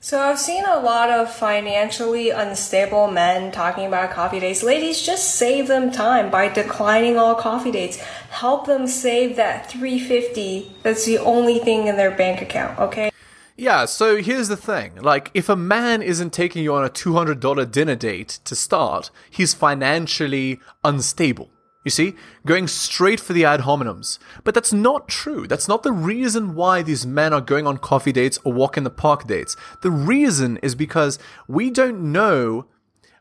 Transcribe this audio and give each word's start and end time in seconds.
So 0.00 0.20
I've 0.20 0.38
seen 0.38 0.64
a 0.64 0.78
lot 0.78 1.10
of 1.10 1.28
financially 1.28 2.30
unstable 2.30 3.10
men 3.10 3.50
talking 3.50 3.84
about 3.84 4.12
coffee 4.12 4.38
dates. 4.38 4.62
Ladies, 4.62 5.02
just 5.02 5.34
save 5.34 5.66
them 5.66 5.90
time 5.90 6.30
by 6.30 6.48
declining 6.48 7.18
all 7.18 7.34
coffee 7.34 7.72
dates. 7.72 7.96
Help 8.30 8.66
them 8.66 8.86
save 8.86 9.34
that 9.34 9.68
350 9.68 10.76
that's 10.84 11.04
the 11.04 11.18
only 11.18 11.58
thing 11.58 11.88
in 11.88 11.96
their 11.96 12.12
bank 12.12 12.40
account, 12.40 12.78
okay? 12.78 13.10
Yeah, 13.56 13.86
so 13.86 14.22
here's 14.22 14.46
the 14.46 14.56
thing. 14.56 14.94
Like, 15.02 15.32
if 15.34 15.48
a 15.48 15.56
man 15.56 16.00
isn't 16.00 16.32
taking 16.32 16.62
you 16.62 16.72
on 16.74 16.84
a 16.84 16.90
$200 16.90 17.68
dinner 17.72 17.96
date 17.96 18.38
to 18.44 18.54
start, 18.54 19.10
he's 19.28 19.52
financially 19.52 20.60
unstable. 20.84 21.50
You 21.88 21.90
see, 21.90 22.16
going 22.44 22.66
straight 22.66 23.18
for 23.18 23.32
the 23.32 23.46
ad 23.46 23.60
hominems. 23.60 24.18
But 24.44 24.54
that's 24.54 24.74
not 24.74 25.08
true. 25.08 25.46
That's 25.46 25.68
not 25.68 25.84
the 25.84 25.90
reason 25.90 26.54
why 26.54 26.82
these 26.82 27.06
men 27.06 27.32
are 27.32 27.40
going 27.40 27.66
on 27.66 27.78
coffee 27.78 28.12
dates 28.12 28.38
or 28.44 28.52
walk 28.52 28.76
in 28.76 28.84
the 28.84 28.90
park 28.90 29.26
dates. 29.26 29.56
The 29.80 29.90
reason 29.90 30.58
is 30.58 30.74
because 30.74 31.18
we 31.48 31.70
don't 31.70 32.12
know 32.12 32.66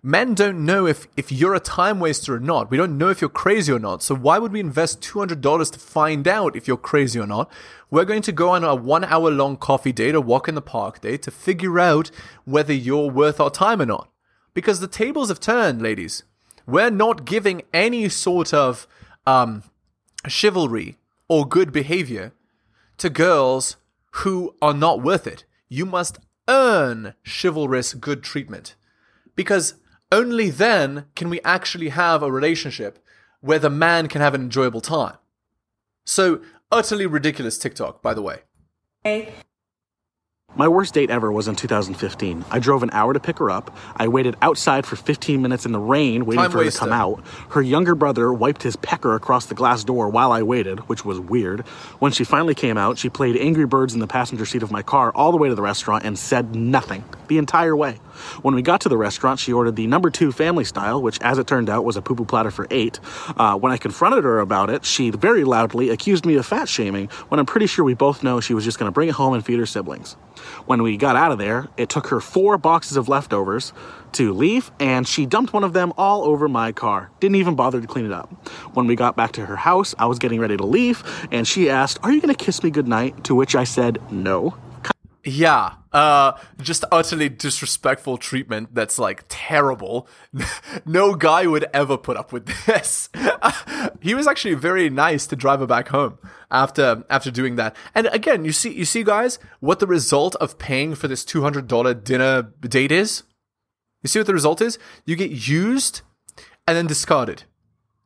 men 0.03 0.33
don't 0.33 0.65
know 0.65 0.85
if, 0.85 1.07
if 1.15 1.31
you're 1.31 1.55
a 1.55 1.61
time 1.61 2.01
waster 2.01 2.35
or 2.35 2.41
not. 2.41 2.69
We 2.69 2.75
don't 2.75 2.97
know 2.97 3.07
if 3.07 3.21
you're 3.21 3.29
crazy 3.29 3.71
or 3.71 3.79
not. 3.79 4.03
So 4.03 4.13
why 4.13 4.37
would 4.37 4.51
we 4.51 4.59
invest 4.59 4.99
$200 4.99 5.71
to 5.71 5.79
find 5.79 6.27
out 6.27 6.57
if 6.57 6.67
you're 6.67 6.75
crazy 6.75 7.17
or 7.21 7.25
not? 7.25 7.49
We're 7.89 8.03
going 8.03 8.21
to 8.23 8.33
go 8.33 8.49
on 8.49 8.65
a 8.65 8.75
one 8.75 9.05
hour 9.05 9.31
long 9.31 9.55
coffee 9.55 9.93
date 9.93 10.13
or 10.13 10.19
walk 10.19 10.49
in 10.49 10.55
the 10.55 10.61
park 10.61 10.99
date 10.99 11.21
to 11.21 11.31
figure 11.31 11.79
out 11.79 12.11
whether 12.43 12.73
you're 12.73 13.09
worth 13.09 13.39
our 13.39 13.49
time 13.49 13.81
or 13.81 13.85
not. 13.85 14.09
Because 14.53 14.81
the 14.81 14.87
tables 14.89 15.29
have 15.29 15.39
turned, 15.39 15.81
ladies. 15.81 16.23
We're 16.67 16.91
not 16.91 17.25
giving 17.25 17.63
any 17.73 18.09
sort 18.09 18.53
of 18.53 18.87
um, 19.25 19.63
chivalry 20.27 20.97
or 21.27 21.47
good 21.47 21.71
behavior 21.71 22.33
to 22.97 23.09
girls 23.09 23.77
who 24.11 24.55
are 24.61 24.73
not 24.73 25.01
worth 25.01 25.25
it. 25.25 25.45
You 25.69 25.85
must 25.85 26.19
earn 26.47 27.13
chivalrous 27.25 27.93
good 27.93 28.23
treatment. 28.23 28.75
Because 29.35 29.75
only 30.11 30.49
then 30.49 31.05
can 31.15 31.29
we 31.29 31.41
actually 31.41 31.89
have 31.89 32.21
a 32.21 32.31
relationship 32.31 32.99
where 33.41 33.59
the 33.59 33.69
man 33.69 34.07
can 34.07 34.21
have 34.21 34.33
an 34.33 34.41
enjoyable 34.41 34.81
time. 34.81 35.17
So, 36.05 36.41
utterly 36.71 37.05
ridiculous 37.05 37.57
TikTok, 37.57 38.01
by 38.01 38.13
the 38.13 38.21
way. 38.21 38.39
Okay. 39.05 39.33
My 40.57 40.67
worst 40.67 40.95
date 40.95 41.11
ever 41.11 41.31
was 41.31 41.47
in 41.47 41.55
2015. 41.55 42.43
I 42.49 42.57
drove 42.57 42.81
an 42.81 42.89
hour 42.91 43.13
to 43.13 43.19
pick 43.19 43.37
her 43.37 43.51
up. 43.51 43.77
I 43.95 44.07
waited 44.07 44.35
outside 44.41 44.87
for 44.87 44.95
15 44.95 45.39
minutes 45.39 45.67
in 45.67 45.71
the 45.71 45.79
rain 45.79 46.25
waiting 46.25 46.41
Time 46.41 46.49
for 46.49 46.63
her 46.63 46.71
to 46.71 46.75
come 46.75 46.91
out. 46.91 47.23
Her 47.49 47.61
younger 47.61 47.93
brother 47.93 48.33
wiped 48.33 48.63
his 48.63 48.75
pecker 48.75 49.13
across 49.13 49.45
the 49.45 49.53
glass 49.53 49.83
door 49.83 50.09
while 50.09 50.31
I 50.31 50.41
waited, 50.41 50.79
which 50.89 51.05
was 51.05 51.19
weird. 51.19 51.61
When 51.99 52.11
she 52.11 52.23
finally 52.23 52.55
came 52.55 52.75
out, 52.75 52.97
she 52.97 53.07
played 53.07 53.37
Angry 53.37 53.67
Birds 53.67 53.93
in 53.93 53.99
the 53.99 54.07
passenger 54.07 54.47
seat 54.47 54.63
of 54.63 54.71
my 54.71 54.81
car 54.81 55.11
all 55.13 55.29
the 55.29 55.37
way 55.37 55.47
to 55.47 55.53
the 55.53 55.61
restaurant 55.61 56.03
and 56.03 56.17
said 56.17 56.55
nothing 56.55 57.03
the 57.27 57.37
entire 57.37 57.75
way. 57.75 57.99
When 58.41 58.55
we 58.55 58.61
got 58.61 58.81
to 58.81 58.89
the 58.89 58.97
restaurant, 58.97 59.39
she 59.39 59.53
ordered 59.53 59.75
the 59.75 59.87
number 59.87 60.09
two 60.09 60.31
family 60.31 60.63
style, 60.63 61.01
which, 61.01 61.19
as 61.21 61.37
it 61.37 61.47
turned 61.47 61.69
out, 61.69 61.85
was 61.85 61.97
a 61.97 62.01
poo 62.01 62.15
poo 62.15 62.25
platter 62.25 62.51
for 62.51 62.67
eight. 62.71 62.99
Uh, 63.35 63.57
when 63.57 63.71
I 63.71 63.77
confronted 63.77 64.23
her 64.23 64.39
about 64.39 64.69
it, 64.69 64.85
she 64.85 65.09
very 65.09 65.43
loudly 65.43 65.89
accused 65.89 66.25
me 66.25 66.35
of 66.35 66.45
fat 66.45 66.69
shaming 66.69 67.07
when 67.29 67.39
I'm 67.39 67.45
pretty 67.45 67.67
sure 67.67 67.83
we 67.85 67.93
both 67.93 68.23
know 68.23 68.39
she 68.39 68.53
was 68.53 68.63
just 68.63 68.79
going 68.79 68.87
to 68.87 68.93
bring 68.93 69.09
it 69.09 69.15
home 69.15 69.33
and 69.33 69.45
feed 69.45 69.59
her 69.59 69.65
siblings. 69.65 70.15
When 70.65 70.83
we 70.83 70.97
got 70.97 71.15
out 71.15 71.31
of 71.31 71.37
there, 71.37 71.67
it 71.77 71.89
took 71.89 72.07
her 72.07 72.19
four 72.19 72.57
boxes 72.57 72.97
of 72.97 73.09
leftovers 73.09 73.73
to 74.13 74.33
leave, 74.33 74.71
and 74.79 75.07
she 75.07 75.25
dumped 75.25 75.53
one 75.53 75.63
of 75.63 75.73
them 75.73 75.93
all 75.97 76.23
over 76.23 76.47
my 76.47 76.71
car. 76.71 77.09
Didn't 77.19 77.35
even 77.35 77.55
bother 77.55 77.81
to 77.81 77.87
clean 77.87 78.05
it 78.05 78.11
up. 78.11 78.29
When 78.73 78.87
we 78.87 78.95
got 78.95 79.15
back 79.15 79.33
to 79.33 79.45
her 79.45 79.55
house, 79.55 79.93
I 79.99 80.05
was 80.05 80.19
getting 80.19 80.39
ready 80.39 80.57
to 80.57 80.65
leave, 80.65 81.03
and 81.31 81.47
she 81.47 81.69
asked, 81.69 81.99
Are 82.03 82.11
you 82.11 82.21
going 82.21 82.33
to 82.33 82.45
kiss 82.45 82.63
me 82.63 82.69
goodnight? 82.69 83.23
To 83.25 83.35
which 83.35 83.55
I 83.55 83.63
said, 83.63 83.99
No. 84.11 84.57
Yeah, 85.27 85.73
uh, 85.91 86.39
just 86.61 86.85
utterly 86.89 87.27
disrespectful 87.27 88.17
treatment 88.17 88.73
that's 88.73 88.97
like 88.97 89.25
terrible. 89.27 90.07
no 90.85 91.15
guy 91.15 91.45
would 91.45 91.65
ever 91.73 91.97
put 91.97 92.15
up 92.15 92.31
with 92.31 92.47
this. 92.65 93.09
he 93.99 94.15
was 94.15 94.25
actually 94.25 94.53
very 94.53 94.89
nice 94.89 95.27
to 95.27 95.35
drive 95.35 95.59
her 95.59 95.67
back 95.67 95.89
home 95.89 96.17
after 96.49 97.03
after 97.09 97.29
doing 97.29 97.57
that. 97.57 97.75
And 97.93 98.07
again, 98.07 98.45
you 98.45 98.53
see, 98.53 98.71
you 98.71 98.85
see, 98.85 99.03
guys, 99.03 99.37
what 99.59 99.79
the 99.79 99.85
result 99.85 100.35
of 100.35 100.57
paying 100.57 100.95
for 100.95 101.09
this 101.09 101.25
two 101.25 101.41
hundred 101.41 101.67
dollar 101.67 101.93
dinner 101.93 102.43
date 102.61 102.93
is. 102.93 103.23
You 104.01 104.07
see 104.07 104.19
what 104.19 104.27
the 104.27 104.33
result 104.33 104.61
is? 104.61 104.79
You 105.05 105.17
get 105.17 105.31
used 105.31 106.03
and 106.65 106.77
then 106.77 106.87
discarded. 106.87 107.43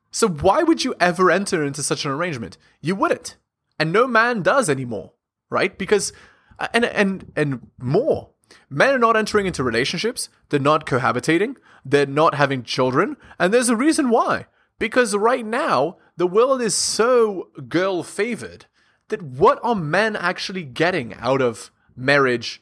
So 0.10 0.28
why 0.28 0.64
would 0.64 0.84
you 0.84 0.96
ever 1.00 1.30
enter 1.30 1.64
into 1.64 1.84
such 1.84 2.04
an 2.04 2.10
arrangement? 2.10 2.58
You 2.82 2.96
wouldn't, 2.96 3.38
and 3.78 3.94
no 3.94 4.08
man 4.08 4.42
does 4.42 4.72
anymore, 4.72 5.12
right? 5.52 5.78
Because 5.78 6.12
Uh, 6.60 6.68
and 6.74 6.86
and 6.86 7.32
and 7.36 7.68
more. 7.80 8.30
Men 8.70 8.94
are 8.96 9.00
not 9.00 9.18
entering 9.18 9.46
into 9.46 9.64
relationships. 9.64 10.30
They're 10.50 10.60
not 10.60 10.86
cohabitating. 10.86 11.56
They're 11.86 12.06
not 12.06 12.36
having 12.36 12.64
children, 12.64 13.18
and 13.40 13.54
there's 13.54 13.70
a 13.70 13.76
reason 13.76 14.10
why. 14.10 14.46
Because 14.80 15.16
right 15.16 15.46
now 15.46 15.98
the 16.18 16.28
world 16.28 16.62
is 16.62 16.76
so 16.76 17.50
girl 17.68 18.04
favored 18.04 18.66
that 19.10 19.22
what 19.22 19.60
are 19.64 19.76
men 19.76 20.16
actually 20.16 20.64
getting 20.64 21.14
out 21.16 21.42
of 21.42 21.72
marriage, 21.96 22.62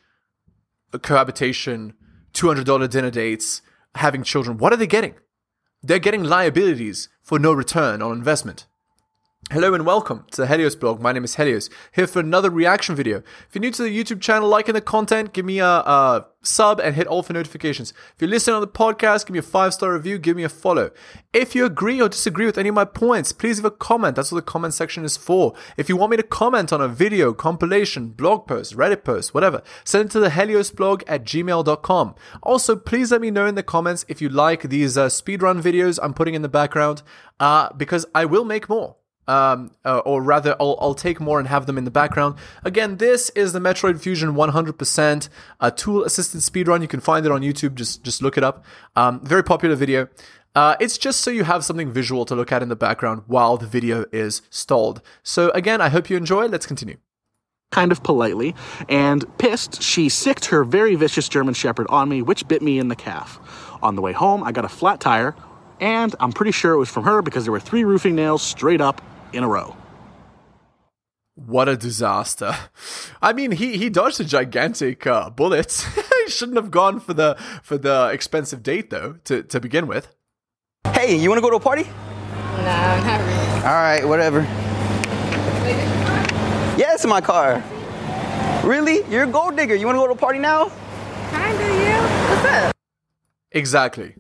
cohabitation, 1.02 1.94
two 2.34 2.48
hundred 2.48 2.66
dollar 2.66 2.88
dinner 2.88 3.12
dates, 3.12 3.62
having 3.96 4.24
children? 4.24 4.58
What 4.58 4.74
are 4.74 4.78
they 4.78 4.88
getting? 4.88 5.16
They're 5.82 6.00
getting 6.00 6.24
liabilities 6.24 7.10
for 7.22 7.40
no 7.40 7.54
return 7.54 8.02
on 8.02 8.12
investment. 8.12 8.66
Hello 9.52 9.74
and 9.74 9.84
welcome 9.84 10.26
to 10.30 10.42
the 10.42 10.48
Helios 10.48 10.76
blog. 10.76 11.02
My 11.02 11.12
name 11.12 11.24
is 11.24 11.38
Helios, 11.38 11.72
here 11.92 12.06
for 12.06 12.20
another 12.20 12.52
reaction 12.52 12.96
video. 12.96 13.24
If 13.48 13.56
you're 13.56 13.62
new 13.62 13.72
to 13.72 13.82
the 13.82 13.90
YouTube 13.90 14.22
channel, 14.22 14.48
liking 14.48 14.76
the 14.76 14.80
content, 14.80 15.34
give 15.34 15.44
me 15.44 15.58
a, 15.58 15.66
a 15.66 16.28
sub 16.44 16.80
and 16.80 16.96
hit 16.96 17.08
all 17.08 17.24
for 17.24 17.34
notifications. 17.34 17.92
If 18.14 18.22
you're 18.22 18.30
listening 18.30 18.58
on 18.58 18.62
the 18.62 18.68
podcast, 18.68 19.26
give 19.26 19.34
me 19.34 19.40
a 19.40 19.42
five 19.42 19.74
star 19.74 19.94
review, 19.94 20.20
give 20.20 20.38
me 20.38 20.44
a 20.44 20.50
follow. 20.50 20.92
If 21.34 21.56
you 21.56 21.66
agree 21.66 22.00
or 22.00 22.10
disagree 22.10 22.46
with 22.46 22.60
any 22.60 22.70
of 22.70 22.76
my 22.76 22.86
points, 22.86 23.32
please 23.32 23.58
leave 23.58 23.66
a 23.66 23.72
comment. 23.72 24.16
That's 24.16 24.32
what 24.32 24.46
the 24.46 24.52
comment 24.52 24.76
section 24.76 25.04
is 25.04 25.18
for. 25.18 25.56
If 25.78 25.90
you 25.90 25.98
want 25.98 26.12
me 26.12 26.18
to 26.18 26.24
comment 26.24 26.72
on 26.72 26.80
a 26.80 26.88
video, 26.88 27.34
compilation, 27.34 28.10
blog 28.10 28.46
post, 28.46 28.78
Reddit 28.78 29.04
post, 29.04 29.34
whatever, 29.34 29.64
send 29.84 30.10
it 30.10 30.12
to 30.12 30.20
the 30.20 30.30
heliosblog 30.30 31.02
at 31.08 31.24
gmail.com. 31.24 32.16
Also, 32.44 32.76
please 32.76 33.12
let 33.12 33.22
me 33.22 33.32
know 33.32 33.48
in 33.48 33.56
the 33.56 33.64
comments 33.64 34.06
if 34.08 34.22
you 34.22 34.30
like 34.30 34.70
these 34.70 34.96
uh, 34.96 35.08
speedrun 35.08 35.60
videos 35.60 35.98
I'm 36.04 36.14
putting 36.14 36.36
in 36.36 36.44
the 36.44 36.50
background, 36.50 37.02
uh, 37.40 37.74
because 37.74 38.06
I 38.14 38.26
will 38.26 38.46
make 38.46 38.70
more 38.70 38.98
um, 39.30 39.70
uh, 39.86 40.00
or 40.00 40.24
rather, 40.24 40.56
I'll, 40.60 40.76
I'll 40.82 40.96
take 40.96 41.20
more 41.20 41.38
and 41.38 41.48
have 41.48 41.68
them 41.68 41.78
in 41.78 41.84
the 41.84 41.92
background. 41.92 42.36
Again, 42.64 42.98
this 42.98 43.30
is 43.32 43.54
the 43.54 43.60
Metroid 43.60 44.02
Fusion 44.02 44.34
100% 44.34 45.30
uh, 45.60 45.72
tool 45.72 46.04
assisted 46.04 46.42
speedrun. 46.42 46.82
You 46.82 46.88
can 46.88 47.00
find 47.00 47.28
it 47.28 47.32
on 47.32 47.42
YouTube. 47.42 47.76
Just 47.76 48.04
just 48.04 48.24
look 48.24 48.38
it 48.38 48.44
up. 48.44 48.66
Um, 48.96 49.24
very 49.24 49.44
popular 49.44 49.76
video. 49.76 50.10
Uh, 50.56 50.76
it's 50.80 50.98
just 50.98 51.22
so 51.22 51.30
you 51.30 51.44
have 51.44 51.64
something 51.64 51.92
visual 51.92 52.26
to 52.26 52.34
look 52.34 52.52
at 52.52 52.64
in 52.64 52.70
the 52.70 52.76
background 52.76 53.22
while 53.28 53.56
the 53.56 53.68
video 53.68 54.04
is 54.12 54.42
stalled. 54.50 55.00
So 55.22 55.52
again, 55.52 55.80
I 55.80 55.90
hope 55.90 56.10
you 56.10 56.18
enjoy. 56.18 56.48
Let's 56.48 56.66
continue. 56.66 56.98
kind 57.72 57.92
of 57.92 58.02
politely, 58.02 58.56
and 58.90 59.24
pissed, 59.38 59.84
she 59.84 60.10
sicked 60.10 60.46
her 60.46 60.64
very 60.64 60.96
vicious 60.96 61.30
German 61.30 61.54
Shepherd 61.54 61.86
on 61.92 62.10
me, 62.10 62.24
which 62.24 62.48
bit 62.48 62.64
me 62.64 62.80
in 62.80 62.88
the 62.88 62.96
calf. 62.96 63.40
On 63.84 63.96
the 63.96 64.02
way 64.02 64.12
home, 64.12 64.44
I 64.44 64.52
got 64.52 64.66
a 64.66 64.70
flat 64.70 65.00
tire, 65.00 65.36
and 65.80 66.16
I'm 66.20 66.32
pretty 66.32 66.52
sure 66.52 66.74
it 66.74 66.80
was 66.80 66.90
from 66.90 67.04
her 67.04 67.22
because 67.22 67.46
there 67.46 67.52
were 67.52 67.60
three 67.60 67.84
roofing 67.84 68.16
nails 68.16 68.42
straight 68.42 68.82
up 68.82 69.04
in 69.34 69.44
a 69.44 69.48
row. 69.48 69.76
What 71.36 71.70
a 71.70 71.78
disaster! 71.78 72.54
I 73.22 73.32
mean, 73.34 73.52
he 73.52 73.78
he 73.78 73.90
dodged 73.90 74.20
a 74.20 74.26
gigantic 74.26 75.08
uh, 75.08 75.30
bullet. 75.30 75.72
he 76.26 76.32
shouldn't 76.32 76.58
have 76.58 76.70
gone 76.70 77.00
for 77.00 77.14
the 77.14 77.38
for 77.64 77.78
the 77.78 78.10
expensive 78.12 78.62
date 78.62 78.90
though 78.90 79.14
to 79.24 79.44
to 79.44 79.60
begin 79.60 79.88
with. 79.88 80.14
Hey, 80.92 81.16
you 81.16 81.30
wanna 81.30 81.42
go 81.42 81.50
to 81.50 81.56
a 81.56 81.60
party? 81.60 81.84
Nah, 81.84 83.04
not 83.06 83.20
really. 83.22 83.66
All 83.66 83.82
right, 83.82 84.06
whatever. 84.06 84.42
Yeah, 86.78 86.94
it's 86.94 87.04
in 87.04 87.10
my 87.10 87.22
car. 87.22 87.64
Really? 88.64 89.04
You're 89.10 89.24
a 89.24 89.28
gold 89.28 89.56
digger. 89.56 89.76
You 89.76 89.86
wanna 89.86 90.00
go 90.00 90.08
to 90.08 90.14
a 90.14 90.18
party 90.18 90.40
now? 90.40 90.70
Kinda, 91.30 91.64
yeah. 91.64 92.30
What's 92.30 92.46
up? 92.52 92.76
Exactly. 93.52 94.16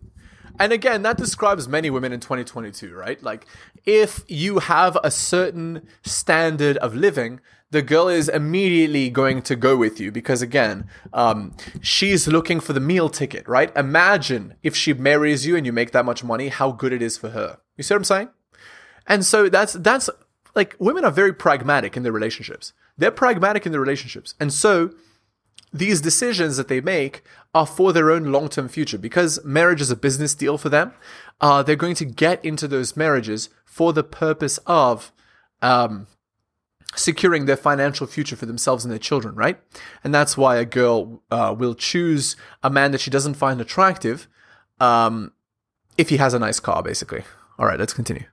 And 0.59 0.73
again, 0.73 1.03
that 1.03 1.17
describes 1.17 1.67
many 1.67 1.89
women 1.89 2.11
in 2.11 2.19
2022, 2.19 2.93
right? 2.93 3.21
Like, 3.23 3.45
if 3.85 4.23
you 4.27 4.59
have 4.59 4.97
a 5.03 5.09
certain 5.09 5.87
standard 6.03 6.75
of 6.77 6.93
living, 6.93 7.39
the 7.71 7.81
girl 7.81 8.09
is 8.09 8.27
immediately 8.27 9.09
going 9.09 9.41
to 9.43 9.55
go 9.55 9.77
with 9.77 9.99
you 9.99 10.11
because, 10.11 10.41
again, 10.41 10.89
um, 11.13 11.55
she's 11.81 12.27
looking 12.27 12.59
for 12.59 12.73
the 12.73 12.79
meal 12.79 13.09
ticket, 13.09 13.47
right? 13.47 13.75
Imagine 13.77 14.55
if 14.61 14.75
she 14.75 14.93
marries 14.93 15.45
you 15.45 15.55
and 15.55 15.65
you 15.65 15.71
make 15.71 15.91
that 15.91 16.03
much 16.03 16.23
money, 16.23 16.49
how 16.49 16.71
good 16.71 16.91
it 16.91 17.01
is 17.01 17.17
for 17.17 17.29
her. 17.29 17.59
You 17.77 17.83
see 17.83 17.93
what 17.93 17.99
I'm 17.99 18.03
saying? 18.03 18.29
And 19.07 19.25
so 19.25 19.49
that's 19.49 19.73
that's 19.73 20.09
like 20.55 20.75
women 20.77 21.05
are 21.05 21.11
very 21.11 21.33
pragmatic 21.33 21.95
in 21.95 22.03
their 22.03 22.11
relationships. 22.11 22.73
They're 22.97 23.11
pragmatic 23.11 23.65
in 23.65 23.71
their 23.71 23.81
relationships, 23.81 24.35
and 24.39 24.51
so 24.51 24.91
these 25.71 26.01
decisions 26.01 26.57
that 26.57 26.67
they 26.67 26.81
make 26.81 27.23
are 27.53 27.65
for 27.65 27.93
their 27.93 28.11
own 28.11 28.31
long 28.31 28.49
term 28.49 28.67
future 28.67 28.97
because 28.97 29.43
marriage 29.43 29.81
is 29.81 29.91
a 29.91 29.95
business 29.95 30.35
deal 30.35 30.57
for 30.57 30.69
them. 30.69 30.93
Uh, 31.41 31.63
they're 31.63 31.75
going 31.75 31.95
to 31.95 32.05
get 32.05 32.43
into 32.43 32.67
those 32.67 32.97
marriages 32.97 33.49
for 33.65 33.93
the 33.93 34.03
purpose 34.03 34.57
of 34.65 35.11
um, 35.61 36.07
securing 36.95 37.45
their 37.45 37.57
financial 37.57 38.07
future 38.07 38.35
for 38.35 38.45
themselves 38.45 38.83
and 38.83 38.91
their 38.91 38.99
children, 38.99 39.35
right? 39.35 39.59
And 40.03 40.13
that's 40.13 40.37
why 40.37 40.57
a 40.57 40.65
girl 40.65 41.23
uh, 41.31 41.55
will 41.57 41.75
choose 41.75 42.35
a 42.63 42.69
man 42.69 42.91
that 42.91 43.01
she 43.01 43.11
doesn't 43.11 43.35
find 43.35 43.61
attractive 43.61 44.27
um, 44.79 45.33
if 45.97 46.09
he 46.09 46.17
has 46.17 46.33
a 46.33 46.39
nice 46.39 46.59
car, 46.59 46.81
basically. 46.81 47.23
All 47.57 47.65
right, 47.65 47.79
let's 47.79 47.93
continue. 47.93 48.25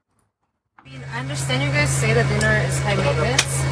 I 0.78 0.88
mean, 0.88 1.02
I 1.12 1.20
understand 1.20 1.62
you 1.62 1.70
guys 1.70 1.90
say 1.90 2.14
that 2.14 2.28
dinner 2.28 2.56
is 2.66 2.78
high 2.80 2.94
maintenance, 2.94 3.62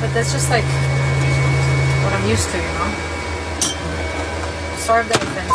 but 0.00 0.12
that's 0.12 0.32
just 0.32 0.50
like 0.50 0.64
what 2.06 2.14
I'm 2.14 2.28
used 2.28 2.48
to, 2.50 2.56
you 2.56 2.62
know? 2.62 2.90
Sorry 4.78 5.02
if 5.02 5.08
that 5.08 5.22
offends 5.22 5.52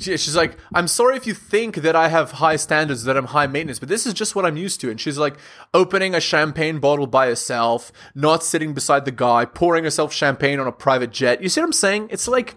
you. 0.00 0.16
She's 0.16 0.36
like, 0.36 0.56
I'm 0.72 0.88
sorry 0.88 1.16
if 1.16 1.26
you 1.26 1.34
think 1.34 1.76
that 1.76 1.94
I 1.94 2.08
have 2.08 2.32
high 2.32 2.56
standards, 2.56 3.04
that 3.04 3.18
I'm 3.18 3.26
high 3.26 3.46
maintenance, 3.46 3.78
but 3.78 3.90
this 3.90 4.06
is 4.06 4.14
just 4.14 4.34
what 4.34 4.46
I'm 4.46 4.56
used 4.56 4.80
to. 4.80 4.90
And 4.90 4.98
she's 4.98 5.18
like, 5.18 5.36
opening 5.74 6.14
a 6.14 6.20
champagne 6.20 6.78
bottle 6.78 7.06
by 7.06 7.26
herself, 7.26 7.92
not 8.14 8.42
sitting 8.42 8.72
beside 8.72 9.04
the 9.04 9.10
guy, 9.10 9.44
pouring 9.44 9.84
herself 9.84 10.12
champagne 10.12 10.58
on 10.58 10.66
a 10.66 10.72
private 10.72 11.10
jet. 11.10 11.42
You 11.42 11.50
see 11.50 11.60
what 11.60 11.66
I'm 11.66 11.72
saying? 11.74 12.08
It's 12.10 12.28
like, 12.28 12.56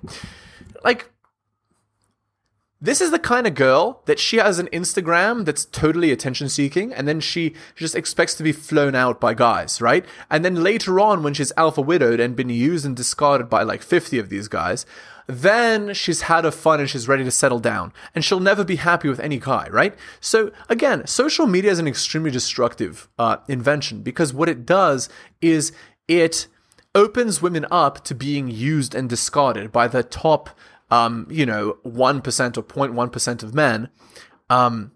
like, 0.85 1.11
this 2.81 2.99
is 2.99 3.11
the 3.11 3.19
kind 3.19 3.45
of 3.45 3.53
girl 3.53 4.01
that 4.05 4.17
she 4.17 4.37
has 4.37 4.57
an 4.57 4.67
Instagram 4.73 5.45
that's 5.45 5.65
totally 5.65 6.11
attention 6.11 6.49
seeking, 6.49 6.91
and 6.91 7.07
then 7.07 7.19
she 7.19 7.53
just 7.75 7.95
expects 7.95 8.33
to 8.35 8.43
be 8.43 8.51
flown 8.51 8.95
out 8.95 9.21
by 9.21 9.35
guys, 9.35 9.81
right? 9.81 10.03
And 10.29 10.43
then 10.43 10.63
later 10.63 10.99
on, 10.99 11.21
when 11.21 11.35
she's 11.35 11.53
alpha 11.55 11.81
widowed 11.81 12.19
and 12.19 12.35
been 12.35 12.49
used 12.49 12.85
and 12.85 12.95
discarded 12.95 13.49
by 13.49 13.61
like 13.61 13.83
50 13.83 14.17
of 14.17 14.29
these 14.29 14.47
guys, 14.47 14.85
then 15.27 15.93
she's 15.93 16.21
had 16.21 16.43
her 16.43 16.51
fun 16.51 16.79
and 16.79 16.89
she's 16.89 17.07
ready 17.07 17.23
to 17.23 17.31
settle 17.31 17.59
down. 17.59 17.93
And 18.15 18.25
she'll 18.25 18.39
never 18.39 18.63
be 18.63 18.77
happy 18.77 19.07
with 19.07 19.19
any 19.19 19.37
guy, 19.37 19.67
right? 19.69 19.95
So 20.19 20.51
again, 20.67 21.05
social 21.05 21.47
media 21.47 21.71
is 21.71 21.79
an 21.79 21.87
extremely 21.87 22.31
destructive 22.31 23.07
uh, 23.19 23.37
invention 23.47 24.01
because 24.01 24.33
what 24.33 24.49
it 24.49 24.65
does 24.65 25.07
is 25.39 25.71
it 26.07 26.47
opens 26.93 27.41
women 27.41 27.65
up 27.71 28.03
to 28.03 28.15
being 28.15 28.49
used 28.49 28.93
and 28.93 29.09
discarded 29.09 29.71
by 29.71 29.87
the 29.87 30.03
top, 30.03 30.49
um, 30.91 31.25
you 31.29 31.45
know, 31.45 31.77
1% 31.85 32.57
or 32.57 32.63
0.1% 32.63 33.43
of 33.43 33.55
men. 33.55 33.89
Um, 34.49 34.91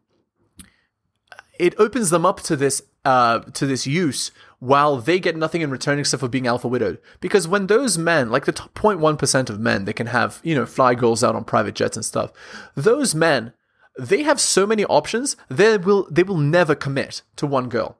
it 1.57 1.73
opens 1.79 2.09
them 2.09 2.25
up 2.25 2.41
to 2.41 2.57
this, 2.57 2.83
uh, 3.05 3.39
to 3.39 3.65
this 3.65 3.87
use 3.87 4.31
while 4.59 4.97
they 4.97 5.19
get 5.19 5.37
nothing 5.37 5.61
in 5.61 5.69
return 5.71 5.97
except 5.97 6.19
for 6.19 6.27
being 6.27 6.47
alpha 6.47 6.67
widowed. 6.67 6.99
Because 7.21 7.47
when 7.47 7.67
those 7.67 7.97
men, 7.97 8.29
like 8.29 8.45
the 8.45 8.51
top 8.51 8.73
0.1% 8.73 9.49
of 9.49 9.59
men, 9.59 9.85
they 9.85 9.93
can 9.93 10.07
have, 10.07 10.41
you 10.43 10.53
know, 10.53 10.65
fly 10.65 10.95
girls 10.95 11.23
out 11.23 11.35
on 11.35 11.45
private 11.45 11.75
jets 11.75 11.95
and 11.95 12.05
stuff. 12.05 12.31
Those 12.75 13.15
men, 13.15 13.53
they 13.97 14.23
have 14.23 14.41
so 14.41 14.67
many 14.67 14.83
options, 14.85 15.37
they 15.47 15.77
will, 15.77 16.07
they 16.11 16.23
will 16.23 16.37
never 16.37 16.75
commit 16.75 17.21
to 17.37 17.47
one 17.47 17.69
girl. 17.69 17.97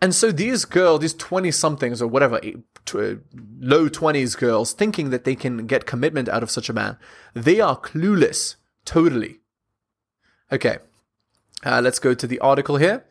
And 0.00 0.14
so 0.14 0.32
these 0.32 0.64
girls, 0.64 1.00
these 1.00 1.14
20 1.14 1.50
somethings 1.50 2.02
or 2.02 2.08
whatever, 2.08 2.38
eh, 2.42 2.52
uh, 2.94 3.14
low 3.58 3.88
20s 3.88 4.36
girls, 4.36 4.72
thinking 4.72 5.10
that 5.10 5.24
they 5.24 5.34
can 5.34 5.66
get 5.66 5.86
commitment 5.86 6.28
out 6.28 6.42
of 6.42 6.50
such 6.50 6.68
a 6.68 6.74
man, 6.74 6.98
they 7.34 7.60
are 7.60 7.78
clueless. 7.80 8.56
Totally. 8.84 9.40
Okay. 10.52 10.78
Uh, 11.64 11.80
let's 11.82 11.98
go 11.98 12.12
to 12.12 12.26
the 12.26 12.38
article 12.40 12.76
here. 12.76 13.04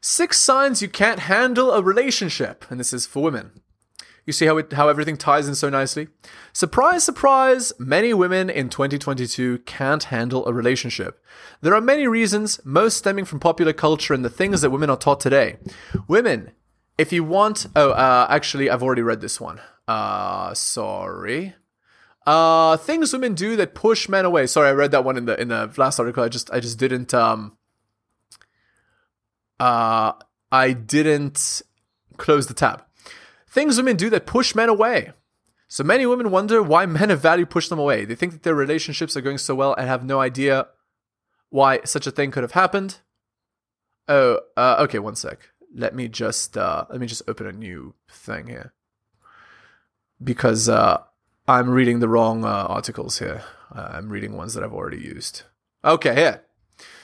Six 0.00 0.38
signs 0.38 0.82
you 0.82 0.88
can't 0.88 1.20
handle 1.20 1.70
a 1.70 1.82
relationship. 1.82 2.66
And 2.68 2.78
this 2.78 2.92
is 2.92 3.06
for 3.06 3.22
women. 3.22 3.62
You 4.26 4.32
see 4.32 4.46
how 4.46 4.56
it, 4.56 4.72
how 4.72 4.88
everything 4.88 5.16
ties 5.16 5.48
in 5.48 5.54
so 5.54 5.68
nicely? 5.68 6.08
Surprise, 6.52 7.04
surprise, 7.04 7.72
many 7.78 8.14
women 8.14 8.48
in 8.48 8.70
2022 8.70 9.58
can't 9.58 10.04
handle 10.04 10.46
a 10.46 10.52
relationship. 10.52 11.22
There 11.60 11.74
are 11.74 11.80
many 11.80 12.06
reasons, 12.06 12.58
most 12.64 12.96
stemming 12.96 13.26
from 13.26 13.40
popular 13.40 13.72
culture 13.72 14.14
and 14.14 14.24
the 14.24 14.30
things 14.30 14.62
that 14.62 14.70
women 14.70 14.88
are 14.88 14.96
taught 14.96 15.20
today. 15.20 15.58
Women, 16.08 16.52
if 16.96 17.12
you 17.12 17.22
want, 17.22 17.66
oh, 17.76 17.90
uh, 17.90 18.26
actually, 18.30 18.70
I've 18.70 18.82
already 18.82 19.02
read 19.02 19.20
this 19.20 19.40
one. 19.40 19.60
Uh, 19.86 20.54
sorry. 20.54 21.54
Uh, 22.26 22.78
things 22.78 23.12
women 23.12 23.34
do 23.34 23.56
that 23.56 23.74
push 23.74 24.08
men 24.08 24.24
away. 24.24 24.46
Sorry, 24.46 24.68
I 24.68 24.72
read 24.72 24.92
that 24.92 25.04
one 25.04 25.18
in 25.18 25.26
the 25.26 25.38
in 25.38 25.48
the 25.48 25.70
last 25.76 25.98
article. 25.98 26.24
I 26.24 26.28
just 26.28 26.50
I 26.50 26.60
just 26.60 26.78
didn't 26.78 27.12
um. 27.12 27.58
Uh, 29.60 30.12
I 30.50 30.72
didn't 30.72 31.62
close 32.16 32.46
the 32.46 32.54
tab. 32.54 32.84
Things 33.54 33.76
women 33.76 33.94
do 33.94 34.10
that 34.10 34.26
push 34.26 34.56
men 34.56 34.68
away. 34.68 35.12
So 35.68 35.84
many 35.84 36.06
women 36.06 36.32
wonder 36.32 36.60
why 36.60 36.86
men 36.86 37.12
of 37.12 37.20
value 37.20 37.46
push 37.46 37.68
them 37.68 37.78
away. 37.78 38.04
They 38.04 38.16
think 38.16 38.32
that 38.32 38.42
their 38.42 38.52
relationships 38.56 39.16
are 39.16 39.20
going 39.20 39.38
so 39.38 39.54
well 39.54 39.74
and 39.74 39.86
have 39.86 40.04
no 40.04 40.18
idea 40.18 40.66
why 41.50 41.78
such 41.84 42.08
a 42.08 42.10
thing 42.10 42.32
could 42.32 42.42
have 42.42 42.50
happened. 42.50 42.98
Oh, 44.08 44.40
uh, 44.56 44.78
okay, 44.80 44.98
one 44.98 45.14
sec. 45.14 45.50
Let 45.72 45.94
me 45.94 46.08
just 46.08 46.58
uh, 46.58 46.86
let 46.90 46.98
me 46.98 47.06
just 47.06 47.22
open 47.28 47.46
a 47.46 47.52
new 47.52 47.94
thing 48.10 48.48
here 48.48 48.72
because 50.20 50.68
uh, 50.68 51.02
I'm 51.46 51.70
reading 51.70 52.00
the 52.00 52.08
wrong 52.08 52.44
uh, 52.44 52.48
articles 52.48 53.20
here. 53.20 53.44
Uh, 53.72 53.90
I'm 53.92 54.08
reading 54.08 54.36
ones 54.36 54.54
that 54.54 54.64
I've 54.64 54.74
already 54.74 55.00
used. 55.00 55.42
Okay, 55.84 56.16
here. 56.16 56.42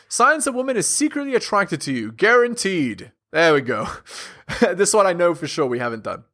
Signs 0.08 0.48
a 0.48 0.52
woman 0.52 0.76
is 0.76 0.88
secretly 0.88 1.36
attracted 1.36 1.80
to 1.82 1.92
you, 1.92 2.10
guaranteed. 2.10 3.12
There 3.30 3.54
we 3.54 3.60
go. 3.60 3.86
this 4.74 4.92
one 4.92 5.06
I 5.06 5.12
know 5.12 5.36
for 5.36 5.46
sure 5.46 5.66
we 5.66 5.78
haven't 5.78 6.02
done. 6.02 6.24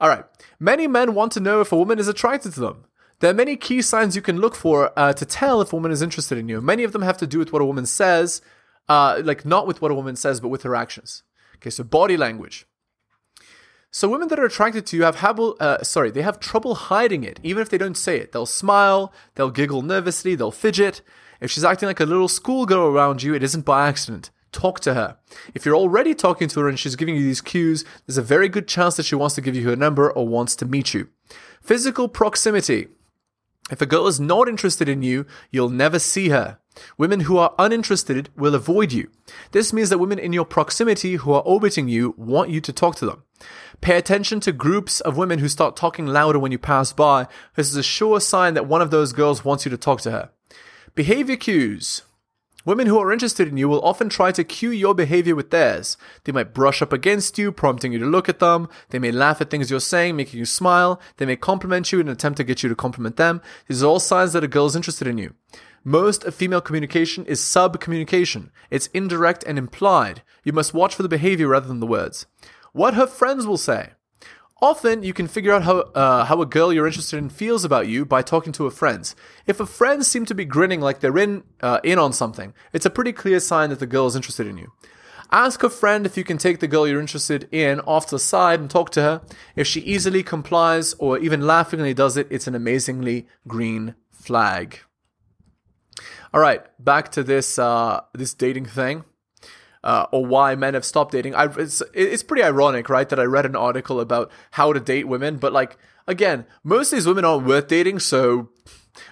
All 0.00 0.08
right. 0.08 0.24
Many 0.58 0.86
men 0.86 1.14
want 1.14 1.32
to 1.32 1.40
know 1.40 1.60
if 1.60 1.72
a 1.72 1.76
woman 1.76 1.98
is 1.98 2.08
attracted 2.08 2.52
to 2.54 2.60
them. 2.60 2.84
There 3.20 3.30
are 3.30 3.34
many 3.34 3.56
key 3.56 3.80
signs 3.80 4.16
you 4.16 4.22
can 4.22 4.38
look 4.38 4.54
for 4.54 4.92
uh, 4.98 5.12
to 5.12 5.24
tell 5.24 5.60
if 5.60 5.72
a 5.72 5.76
woman 5.76 5.92
is 5.92 6.02
interested 6.02 6.36
in 6.36 6.48
you. 6.48 6.60
Many 6.60 6.82
of 6.82 6.92
them 6.92 7.02
have 7.02 7.16
to 7.18 7.26
do 7.26 7.38
with 7.38 7.52
what 7.52 7.62
a 7.62 7.64
woman 7.64 7.86
says, 7.86 8.42
uh, 8.88 9.20
like 9.24 9.44
not 9.44 9.66
with 9.66 9.80
what 9.80 9.90
a 9.90 9.94
woman 9.94 10.16
says, 10.16 10.40
but 10.40 10.48
with 10.48 10.62
her 10.64 10.74
actions. 10.74 11.22
Okay, 11.56 11.70
so 11.70 11.84
body 11.84 12.16
language. 12.16 12.66
So 13.90 14.08
women 14.08 14.26
that 14.28 14.40
are 14.40 14.44
attracted 14.44 14.86
to 14.86 14.96
you 14.96 15.04
have 15.04 15.16
habl- 15.16 15.56
uh, 15.60 15.84
sorry, 15.84 16.10
they 16.10 16.22
have 16.22 16.40
trouble 16.40 16.74
hiding 16.74 17.22
it, 17.22 17.38
even 17.44 17.62
if 17.62 17.68
they 17.68 17.78
don't 17.78 17.96
say 17.96 18.18
it. 18.18 18.32
They'll 18.32 18.44
smile, 18.44 19.12
they'll 19.36 19.50
giggle 19.50 19.82
nervously, 19.82 20.34
they'll 20.34 20.50
fidget. 20.50 21.00
If 21.40 21.52
she's 21.52 21.64
acting 21.64 21.86
like 21.86 22.00
a 22.00 22.04
little 22.04 22.26
schoolgirl 22.26 22.88
around 22.88 23.22
you, 23.22 23.34
it 23.34 23.42
isn't 23.44 23.64
by 23.64 23.86
accident. 23.88 24.30
Talk 24.54 24.78
to 24.80 24.94
her. 24.94 25.16
If 25.52 25.66
you're 25.66 25.74
already 25.74 26.14
talking 26.14 26.46
to 26.46 26.60
her 26.60 26.68
and 26.68 26.78
she's 26.78 26.94
giving 26.94 27.16
you 27.16 27.22
these 27.24 27.40
cues, 27.40 27.84
there's 28.06 28.16
a 28.16 28.22
very 28.22 28.48
good 28.48 28.68
chance 28.68 28.96
that 28.96 29.04
she 29.04 29.16
wants 29.16 29.34
to 29.34 29.40
give 29.40 29.56
you 29.56 29.68
her 29.68 29.74
number 29.74 30.08
or 30.08 30.28
wants 30.28 30.54
to 30.56 30.64
meet 30.64 30.94
you. 30.94 31.08
Physical 31.60 32.08
proximity. 32.08 32.86
If 33.72 33.82
a 33.82 33.86
girl 33.86 34.06
is 34.06 34.20
not 34.20 34.48
interested 34.48 34.88
in 34.88 35.02
you, 35.02 35.26
you'll 35.50 35.70
never 35.70 35.98
see 35.98 36.28
her. 36.28 36.58
Women 36.96 37.20
who 37.20 37.36
are 37.36 37.52
uninterested 37.58 38.28
will 38.36 38.54
avoid 38.54 38.92
you. 38.92 39.10
This 39.50 39.72
means 39.72 39.88
that 39.90 39.98
women 39.98 40.20
in 40.20 40.32
your 40.32 40.44
proximity 40.44 41.16
who 41.16 41.32
are 41.32 41.42
orbiting 41.42 41.88
you 41.88 42.14
want 42.16 42.50
you 42.50 42.60
to 42.60 42.72
talk 42.72 42.94
to 42.96 43.06
them. 43.06 43.24
Pay 43.80 43.96
attention 43.96 44.38
to 44.40 44.52
groups 44.52 45.00
of 45.00 45.16
women 45.16 45.40
who 45.40 45.48
start 45.48 45.74
talking 45.74 46.06
louder 46.06 46.38
when 46.38 46.52
you 46.52 46.58
pass 46.58 46.92
by. 46.92 47.26
This 47.56 47.68
is 47.68 47.76
a 47.76 47.82
sure 47.82 48.20
sign 48.20 48.54
that 48.54 48.68
one 48.68 48.82
of 48.82 48.92
those 48.92 49.12
girls 49.12 49.44
wants 49.44 49.64
you 49.64 49.70
to 49.72 49.76
talk 49.76 50.00
to 50.02 50.12
her. 50.12 50.30
Behavior 50.94 51.36
cues. 51.36 52.02
Women 52.66 52.86
who 52.86 52.98
are 52.98 53.12
interested 53.12 53.48
in 53.48 53.58
you 53.58 53.68
will 53.68 53.84
often 53.84 54.08
try 54.08 54.32
to 54.32 54.42
cue 54.42 54.70
your 54.70 54.94
behavior 54.94 55.34
with 55.34 55.50
theirs. 55.50 55.98
They 56.24 56.32
might 56.32 56.54
brush 56.54 56.80
up 56.80 56.94
against 56.94 57.36
you, 57.36 57.52
prompting 57.52 57.92
you 57.92 57.98
to 57.98 58.06
look 58.06 58.26
at 58.28 58.38
them. 58.38 58.68
They 58.88 58.98
may 58.98 59.12
laugh 59.12 59.42
at 59.42 59.50
things 59.50 59.70
you're 59.70 59.80
saying, 59.80 60.16
making 60.16 60.38
you 60.38 60.46
smile. 60.46 60.98
They 61.18 61.26
may 61.26 61.36
compliment 61.36 61.92
you 61.92 62.00
in 62.00 62.08
an 62.08 62.12
attempt 62.14 62.38
to 62.38 62.44
get 62.44 62.62
you 62.62 62.70
to 62.70 62.74
compliment 62.74 63.16
them. 63.16 63.42
These 63.68 63.82
are 63.82 63.86
all 63.86 64.00
signs 64.00 64.32
that 64.32 64.44
a 64.44 64.48
girl 64.48 64.64
is 64.64 64.76
interested 64.76 65.06
in 65.06 65.18
you. 65.18 65.34
Most 65.84 66.24
of 66.24 66.34
female 66.34 66.62
communication 66.62 67.26
is 67.26 67.40
sub 67.40 67.78
communication. 67.78 68.50
It's 68.70 68.86
indirect 68.94 69.44
and 69.46 69.58
implied. 69.58 70.22
You 70.42 70.54
must 70.54 70.72
watch 70.72 70.94
for 70.94 71.02
the 71.02 71.08
behavior 71.10 71.48
rather 71.48 71.68
than 71.68 71.80
the 71.80 71.86
words. 71.86 72.24
What 72.72 72.94
her 72.94 73.06
friends 73.06 73.46
will 73.46 73.58
say. 73.58 73.90
Often, 74.64 75.02
you 75.02 75.12
can 75.12 75.28
figure 75.28 75.52
out 75.52 75.64
how, 75.64 75.80
uh, 75.80 76.24
how 76.24 76.40
a 76.40 76.46
girl 76.46 76.72
you're 76.72 76.86
interested 76.86 77.18
in 77.18 77.28
feels 77.28 77.66
about 77.66 77.86
you 77.86 78.06
by 78.06 78.22
talking 78.22 78.50
to 78.54 78.64
her 78.64 78.70
friends. 78.70 79.14
If 79.46 79.58
her 79.58 79.66
friends 79.66 80.06
seem 80.06 80.24
to 80.24 80.34
be 80.34 80.46
grinning 80.46 80.80
like 80.80 81.00
they're 81.00 81.18
in, 81.18 81.44
uh, 81.60 81.80
in 81.84 81.98
on 81.98 82.14
something, 82.14 82.54
it's 82.72 82.86
a 82.86 82.90
pretty 82.90 83.12
clear 83.12 83.40
sign 83.40 83.68
that 83.68 83.78
the 83.78 83.86
girl 83.86 84.06
is 84.06 84.16
interested 84.16 84.46
in 84.46 84.56
you. 84.56 84.72
Ask 85.30 85.62
a 85.62 85.68
friend 85.68 86.06
if 86.06 86.16
you 86.16 86.24
can 86.24 86.38
take 86.38 86.60
the 86.60 86.66
girl 86.66 86.88
you're 86.88 86.98
interested 86.98 87.46
in 87.52 87.80
off 87.80 88.06
to 88.06 88.14
the 88.14 88.18
side 88.18 88.58
and 88.58 88.70
talk 88.70 88.88
to 88.92 89.02
her. 89.02 89.20
If 89.54 89.66
she 89.66 89.80
easily 89.80 90.22
complies 90.22 90.94
or 90.94 91.18
even 91.18 91.46
laughingly 91.46 91.92
does 91.92 92.16
it, 92.16 92.26
it's 92.30 92.46
an 92.46 92.54
amazingly 92.54 93.26
green 93.46 93.96
flag. 94.12 94.78
All 96.32 96.40
right, 96.40 96.62
back 96.82 97.12
to 97.12 97.22
this 97.22 97.58
uh, 97.58 98.00
this 98.14 98.32
dating 98.32 98.64
thing 98.64 99.04
uh, 99.84 100.06
or 100.10 100.26
why 100.26 100.56
men 100.56 100.74
have 100.74 100.84
stopped 100.84 101.12
dating. 101.12 101.34
I, 101.34 101.44
it's, 101.56 101.82
it's 101.92 102.22
pretty 102.24 102.42
ironic, 102.42 102.88
right? 102.88 103.08
That 103.08 103.20
I 103.20 103.24
read 103.24 103.46
an 103.46 103.54
article 103.54 104.00
about 104.00 104.32
how 104.52 104.72
to 104.72 104.80
date 104.80 105.06
women, 105.06 105.36
but 105.36 105.52
like, 105.52 105.76
again, 106.08 106.46
most 106.64 106.92
of 106.92 106.96
these 106.96 107.06
women 107.06 107.24
aren't 107.24 107.46
worth 107.46 107.68
dating, 107.68 108.00
so. 108.00 108.48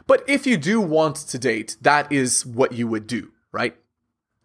But 0.07 0.25
if 0.27 0.47
you 0.47 0.57
do 0.57 0.81
want 0.81 1.17
to 1.17 1.39
date, 1.39 1.77
that 1.83 2.11
is 2.11 2.47
what 2.47 2.73
you 2.73 2.89
would 2.89 3.07
do, 3.07 3.33
right? 3.53 3.77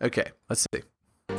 Okay, 0.01 0.31
let's 0.49 0.65
see. 0.73 0.81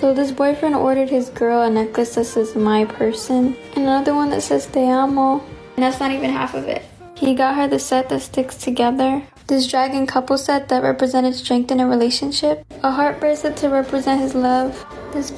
So 0.01 0.15
this 0.15 0.33
boyfriend 0.33 0.75
ordered 0.75 1.11
his 1.11 1.29
girl 1.31 1.63
a 1.63 1.71
necklace 1.71 2.15
that 2.15 2.25
says 2.25 2.55
my 2.55 2.85
person 2.85 3.57
and 3.75 3.85
another 3.85 4.15
one 4.15 4.31
that 4.31 4.43
says 4.43 4.67
te 4.67 4.89
amo. 4.89 5.43
And 5.77 5.83
that's 5.85 6.01
not 6.01 6.13
even 6.13 6.31
half 6.31 6.55
of 6.55 6.65
it. 6.65 6.83
He 7.15 7.35
got 7.35 7.57
her 7.57 7.69
the 7.69 7.79
set 7.79 8.09
that 8.09 8.23
sticks 8.23 8.57
together. 8.57 9.23
This 9.49 9.67
dragon 9.67 10.07
couple 10.07 10.37
set 10.37 10.69
that 10.69 10.83
represented 10.83 11.35
strength 11.35 11.71
in 11.71 11.81
a 11.81 11.87
relationship. 11.87 12.67
A 12.83 12.91
heart 12.91 13.19
bracelet 13.19 13.57
to 13.57 13.71
represent 13.71 14.21
his 14.21 14.35
love. 14.35 14.85
This 15.15 15.33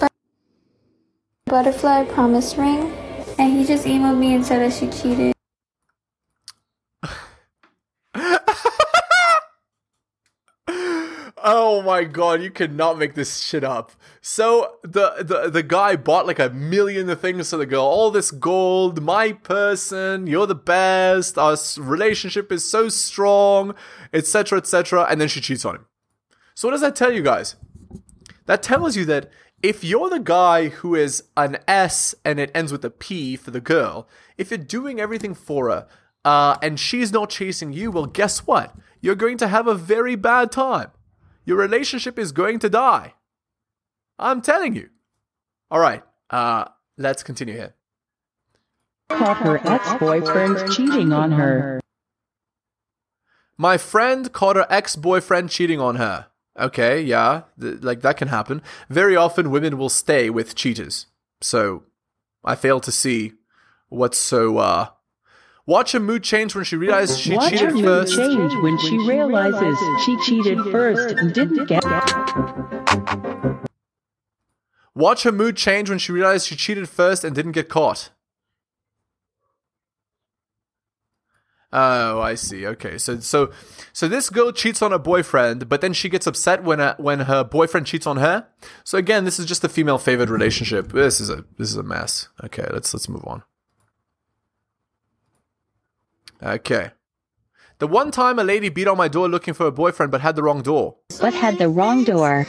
butterfly 1.47 2.07
promise 2.07 2.57
ring, 2.57 2.93
and 3.39 3.57
he 3.57 3.65
just 3.65 3.87
emailed 3.87 4.19
me 4.19 4.35
and 4.35 4.45
said 4.45 4.63
that 4.63 4.73
she 4.73 4.89
cheated. 4.89 5.33
Oh 11.43 11.83
my 11.83 12.05
god, 12.05 12.43
you 12.43 12.51
cannot 12.51 12.99
make 12.99 13.15
this 13.15 13.39
shit 13.39 13.65
up. 13.65 13.93
So 14.21 14.77
the 14.83 15.15
the 15.21 15.51
the 15.51 15.63
guy 15.63 15.97
bought 15.97 16.27
like 16.27 16.39
a 16.39 16.51
million 16.51 17.09
of 17.09 17.21
things 17.21 17.51
to 17.51 17.57
the 17.57 17.67
girl, 17.67 17.83
all 17.83 18.11
this 18.11 18.31
gold, 18.31 19.03
my 19.03 19.33
person, 19.33 20.27
you're 20.27 20.47
the 20.47 20.55
best, 20.55 21.39
our 21.39 21.57
relationship 21.79 22.53
is 22.53 22.69
so 22.69 22.89
strong, 22.89 23.75
etc. 24.13 24.59
etc. 24.59 25.07
and 25.09 25.21
then 25.21 25.29
she 25.29 25.41
cheats 25.41 25.65
on 25.65 25.77
him. 25.77 25.87
So 26.55 26.69
what 26.69 26.73
does 26.73 26.83
that 26.83 26.97
tell 26.97 27.13
you 27.13 27.23
guys? 27.23 27.57
That 28.47 28.63
tells 28.63 28.97
you 28.97 29.05
that 29.07 29.31
if 29.63 29.85
you're 29.85 30.11
the 30.11 30.21
guy 30.21 30.69
who 30.69 30.95
is 30.95 31.25
an 31.37 31.59
S 31.69 32.15
and 32.25 32.39
it 32.39 32.51
ends 32.55 32.73
with 32.73 32.85
a 32.85 32.91
P 32.91 33.37
for 33.37 33.51
the 33.51 33.61
girl, 33.61 34.09
if 34.37 34.51
you're 34.51 34.59
doing 34.59 35.01
everything 35.01 35.35
for 35.35 35.71
her, 35.71 35.87
uh, 36.25 36.57
and 36.63 36.79
she's 36.79 37.13
not 37.13 37.31
chasing 37.31 37.73
you, 37.73 37.91
well, 37.91 38.07
guess 38.07 38.47
what? 38.47 38.75
You're 39.01 39.15
going 39.15 39.39
to 39.39 39.49
have 39.49 39.67
a 39.67 39.75
very 39.75 40.17
bad 40.17 40.53
time. 40.53 40.91
Your 41.45 41.57
relationship 41.57 42.19
is 42.19 42.33
going 42.33 42.59
to 42.61 42.69
die. 42.69 43.15
I'm 44.19 44.43
telling 44.43 44.75
you. 44.75 44.91
All 45.71 45.81
right, 45.81 46.03
uh, 46.31 46.67
let's 46.97 47.23
continue 47.23 47.55
here. 47.55 47.75
caught 49.09 49.39
her 49.39 49.61
ex-boyfriend 49.67 50.71
cheating 50.73 51.13
on 51.13 51.33
her. 51.33 51.81
My 53.57 53.77
friend 53.77 54.33
caught 54.33 54.57
her 54.57 54.67
ex 54.71 54.97
boyfriend 54.97 55.51
cheating 55.51 55.81
on 55.81 55.97
her. 55.97 56.27
Okay, 56.59 57.03
yeah, 57.03 57.43
th- 57.61 57.83
like 57.83 58.01
that 58.01 58.17
can 58.17 58.29
happen. 58.29 58.63
Very 58.89 59.17
often, 59.17 59.51
women 59.51 59.79
will 59.79 59.89
stay 59.89 60.31
with 60.31 60.55
cheaters. 60.55 61.07
So, 61.41 61.85
I 62.45 62.55
fail 62.55 62.81
to 62.81 62.93
see 62.93 63.33
what's 63.89 64.19
so. 64.19 64.59
uh 64.59 64.89
Watch 65.71 65.93
her 65.93 66.01
mood 66.01 66.25
change 66.25 66.57
when 66.57 66.65
she 66.65 66.75
realizes 66.75 67.17
she 67.17 67.37
Watch 67.37 67.53
her 67.53 67.57
cheated 67.59 67.75
mood 67.75 67.85
first. 67.85 68.17
change 68.17 68.55
when 68.57 68.77
she 68.77 68.99
realizes 68.99 69.79
she 70.05 70.17
cheated 70.25 70.59
first 70.73 71.17
and 71.17 71.33
didn't 71.33 71.67
get 71.67 71.85
Watch 74.97 75.23
her 75.23 75.31
mood 75.31 75.57
change 75.57 75.89
when 75.89 76.01
she 76.01 76.11
realized 76.11 76.49
she 76.49 76.57
cheated 76.57 76.89
first 76.89 77.23
and 77.23 77.37
didn't 77.37 77.53
get 77.53 77.69
caught. 77.69 78.11
Oh, 81.73 82.21
I 82.21 82.35
see. 82.35 82.67
Okay, 82.67 82.99
so 82.99 83.21
so 83.21 83.53
so 83.93 84.09
this 84.09 84.29
girl 84.29 84.51
cheats 84.51 84.83
on 84.83 84.91
her 84.91 84.99
boyfriend, 84.99 85.69
but 85.69 85.83
then 85.83 85.93
she 85.93 86.09
gets 86.09 86.27
upset 86.27 86.65
when 86.65 86.81
uh, 86.81 86.97
when 86.97 87.21
her 87.21 87.45
boyfriend 87.45 87.87
cheats 87.87 88.09
on 88.09 88.17
her. 88.17 88.49
So 88.83 88.99
again, 88.99 89.25
this 89.25 89.39
is 89.39 89.47
just 89.47 89.63
a 89.63 89.69
female 89.69 89.99
favored 89.99 90.31
relationship. 90.31 90.91
This 90.91 91.21
is 91.21 91.31
a 91.31 91.45
this 91.59 91.69
is 91.69 91.77
a 91.77 91.85
mess. 91.85 92.29
Okay, 92.43 92.67
let's 92.73 92.93
let's 92.93 93.09
move 93.09 93.25
on. 93.25 93.45
Okay. 96.43 96.93
The 97.79 97.87
one 97.87 98.11
time 98.11 98.39
a 98.39 98.45
lady 98.45 98.69
beat 98.69 98.89
on 98.89 98.97
my 98.97 99.09
door 99.09 99.29
looking 99.29 99.55
for 99.55 99.67
a 99.67 99.73
boyfriend 99.73 100.13
but 100.13 100.21
had 100.21 100.37
the 100.37 100.43
wrong 100.43 100.63
door. 100.63 100.97
but 101.21 101.35
had 101.35 101.59
the 101.59 101.69
wrong 101.69 102.05
door. 102.05 102.47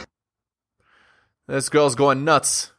This 1.47 1.69
girl's 1.69 1.95
going 1.95 2.23
nuts. 2.23 2.71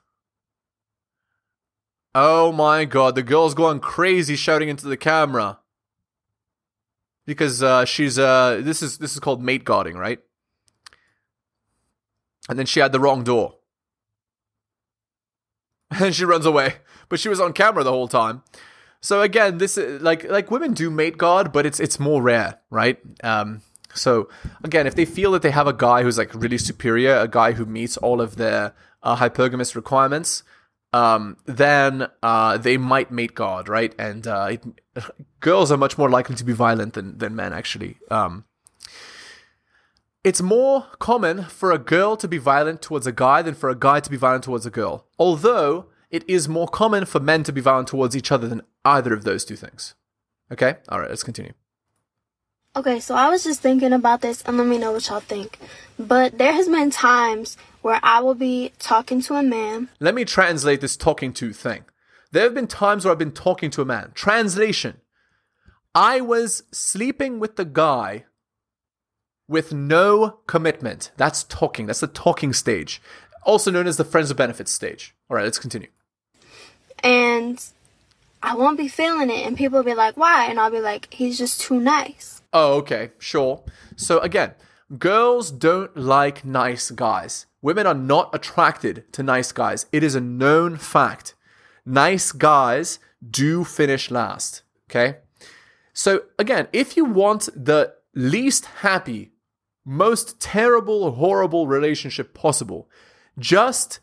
Oh 2.14 2.52
my 2.52 2.84
god, 2.84 3.14
the 3.14 3.22
girl's 3.22 3.54
going 3.54 3.80
crazy 3.80 4.36
shouting 4.36 4.68
into 4.68 4.86
the 4.86 4.96
camera. 4.98 5.58
Because 7.24 7.62
uh, 7.62 7.84
she's 7.84 8.18
uh 8.18 8.60
this 8.62 8.82
is 8.82 8.98
this 8.98 9.14
is 9.14 9.20
called 9.20 9.42
mate 9.42 9.64
guarding, 9.64 9.96
right? 9.96 10.20
And 12.48 12.58
then 12.58 12.66
she 12.66 12.80
had 12.80 12.92
the 12.92 13.00
wrong 13.00 13.24
door. 13.24 13.56
And 16.00 16.14
she 16.14 16.24
runs 16.24 16.46
away. 16.46 16.76
But 17.08 17.20
she 17.20 17.28
was 17.28 17.40
on 17.40 17.52
camera 17.52 17.84
the 17.84 17.92
whole 17.92 18.08
time. 18.08 18.42
So 19.02 19.20
again, 19.20 19.58
this 19.58 19.76
is 19.76 20.00
like 20.00 20.24
like 20.30 20.50
women 20.50 20.72
do 20.74 20.90
mate 20.90 21.18
guard, 21.18 21.52
but 21.52 21.66
it's 21.66 21.80
it's 21.80 21.98
more 21.98 22.22
rare, 22.22 22.60
right? 22.70 22.98
Um, 23.22 23.60
so 23.94 24.28
again, 24.62 24.86
if 24.86 24.94
they 24.94 25.04
feel 25.04 25.32
that 25.32 25.42
they 25.42 25.50
have 25.50 25.66
a 25.66 25.72
guy 25.72 26.02
who's 26.02 26.16
like 26.16 26.32
really 26.34 26.56
superior, 26.56 27.16
a 27.16 27.28
guy 27.28 27.52
who 27.52 27.66
meets 27.66 27.96
all 27.96 28.20
of 28.20 28.36
their 28.36 28.74
uh, 29.02 29.16
hypergamous 29.16 29.74
requirements, 29.74 30.44
um, 30.92 31.36
then 31.46 32.06
uh, 32.22 32.56
they 32.58 32.76
might 32.76 33.10
mate 33.10 33.34
guard, 33.34 33.68
right? 33.68 33.92
And 33.98 34.24
uh, 34.26 34.50
it, 34.52 34.64
girls 35.40 35.72
are 35.72 35.76
much 35.76 35.98
more 35.98 36.08
likely 36.08 36.36
to 36.36 36.44
be 36.44 36.52
violent 36.52 36.94
than 36.94 37.18
than 37.18 37.34
men, 37.34 37.52
actually. 37.52 37.98
Um, 38.08 38.44
it's 40.22 40.40
more 40.40 40.86
common 41.00 41.42
for 41.42 41.72
a 41.72 41.78
girl 41.78 42.16
to 42.16 42.28
be 42.28 42.38
violent 42.38 42.80
towards 42.80 43.08
a 43.08 43.12
guy 43.12 43.42
than 43.42 43.54
for 43.54 43.68
a 43.68 43.74
guy 43.74 43.98
to 43.98 44.08
be 44.08 44.16
violent 44.16 44.44
towards 44.44 44.64
a 44.64 44.70
girl. 44.70 45.06
Although 45.18 45.86
it 46.12 46.22
is 46.28 46.48
more 46.48 46.68
common 46.68 47.06
for 47.06 47.18
men 47.18 47.42
to 47.42 47.52
be 47.52 47.60
violent 47.60 47.88
towards 47.88 48.16
each 48.16 48.30
other 48.30 48.46
than 48.46 48.62
either 48.84 49.12
of 49.12 49.24
those 49.24 49.44
two 49.44 49.56
things. 49.56 49.94
Okay? 50.50 50.76
All 50.88 51.00
right, 51.00 51.08
let's 51.10 51.22
continue. 51.22 51.52
Okay, 52.74 53.00
so 53.00 53.14
I 53.14 53.28
was 53.28 53.44
just 53.44 53.60
thinking 53.60 53.92
about 53.92 54.22
this 54.22 54.42
and 54.42 54.56
let 54.56 54.66
me 54.66 54.78
know 54.78 54.92
what 54.92 55.08
y'all 55.08 55.20
think. 55.20 55.58
But 55.98 56.38
there 56.38 56.52
has 56.52 56.68
been 56.68 56.90
times 56.90 57.56
where 57.82 58.00
I 58.02 58.20
will 58.20 58.34
be 58.34 58.72
talking 58.78 59.20
to 59.22 59.34
a 59.34 59.42
man. 59.42 59.88
Let 60.00 60.14
me 60.14 60.24
translate 60.24 60.80
this 60.80 60.96
talking 60.96 61.32
to 61.34 61.52
thing. 61.52 61.84
There 62.30 62.44
have 62.44 62.54
been 62.54 62.66
times 62.66 63.04
where 63.04 63.12
I've 63.12 63.18
been 63.18 63.32
talking 63.32 63.70
to 63.72 63.82
a 63.82 63.84
man. 63.84 64.12
Translation 64.14 64.96
I 65.94 66.22
was 66.22 66.62
sleeping 66.72 67.38
with 67.38 67.56
the 67.56 67.66
guy 67.66 68.24
with 69.46 69.74
no 69.74 70.38
commitment. 70.46 71.10
That's 71.18 71.44
talking. 71.44 71.86
That's 71.86 72.00
the 72.00 72.06
talking 72.06 72.54
stage, 72.54 73.02
also 73.44 73.70
known 73.70 73.86
as 73.86 73.98
the 73.98 74.04
friends 74.04 74.30
of 74.30 74.38
benefits 74.38 74.72
stage. 74.72 75.14
All 75.28 75.36
right, 75.36 75.44
let's 75.44 75.58
continue. 75.58 75.88
and 77.04 77.62
I 78.42 78.54
won't 78.54 78.76
be 78.78 78.88
feeling 78.88 79.30
it, 79.30 79.46
and 79.46 79.56
people 79.56 79.78
will 79.78 79.84
be 79.84 79.94
like, 79.94 80.16
"Why?" 80.16 80.46
And 80.46 80.58
I'll 80.58 80.70
be 80.70 80.80
like, 80.80 81.12
"He's 81.12 81.38
just 81.38 81.60
too 81.60 81.78
nice." 81.80 82.42
Oh, 82.52 82.74
okay, 82.78 83.12
sure. 83.18 83.64
So 83.96 84.18
again, 84.18 84.54
girls 84.98 85.50
don't 85.50 85.96
like 85.96 86.44
nice 86.44 86.90
guys. 86.90 87.46
Women 87.62 87.86
are 87.86 87.94
not 87.94 88.34
attracted 88.34 89.10
to 89.12 89.22
nice 89.22 89.52
guys. 89.52 89.86
It 89.92 90.02
is 90.02 90.14
a 90.14 90.20
known 90.20 90.76
fact. 90.76 91.34
Nice 91.86 92.32
guys 92.32 92.98
do 93.28 93.64
finish 93.64 94.10
last. 94.10 94.62
Okay? 94.90 95.18
So 95.92 96.22
again, 96.38 96.68
if 96.72 96.96
you 96.96 97.04
want 97.04 97.48
the 97.54 97.94
least 98.14 98.66
happy, 98.82 99.32
most 99.84 100.40
terrible, 100.40 101.12
horrible 101.12 101.66
relationship 101.66 102.34
possible, 102.34 102.88
just 103.38 104.00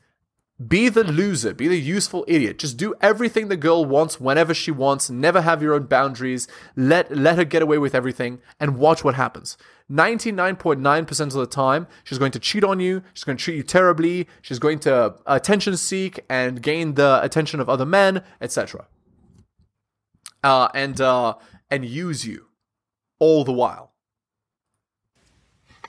be 0.66 0.90
the 0.90 1.06
loser, 1.06 1.54
be 1.54 1.68
the 1.68 1.80
useful 1.80 2.26
idiot. 2.28 2.60
Just 2.60 2.76
do 2.76 2.94
everything 3.00 3.48
the 3.48 3.56
girl 3.56 3.86
wants 3.86 4.20
whenever 4.20 4.54
she 4.54 4.72
wants. 4.72 5.10
Never 5.10 5.42
have 5.42 5.62
your 5.62 5.74
own 5.74 5.84
boundaries. 5.84 6.48
Let 6.76 7.16
let 7.16 7.38
her 7.38 7.46
get 7.46 7.62
away 7.62 7.78
with 7.78 7.96
everything 7.96 8.42
and 8.60 8.78
watch 8.78 9.04
what 9.04 9.16
happens. 9.16 9.58
99.9% 9.90 11.22
of 11.22 11.34
the 11.34 11.48
time, 11.48 11.88
she's 12.04 12.20
going 12.20 12.32
to 12.34 12.40
cheat 12.40 12.64
on 12.64 12.80
you. 12.80 13.02
She's 13.14 13.24
going 13.24 13.38
to 13.38 13.44
treat 13.44 13.56
you 13.56 13.64
terribly. 13.64 14.28
She's 14.42 14.60
going 14.60 14.80
to 14.80 15.16
attention 15.26 15.78
seek 15.78 16.20
and 16.30 16.62
gain 16.62 16.94
the 16.94 17.20
attention 17.24 17.60
of 17.60 17.70
other 17.70 17.86
men, 17.86 18.24
etc. 18.42 18.86
Uh, 20.44 20.68
and 20.76 21.00
uh, 21.00 21.36
and 21.72 21.86
use 21.86 22.26
you 22.26 22.48
all 23.20 23.44
the 23.44 23.54
while. 23.54 23.89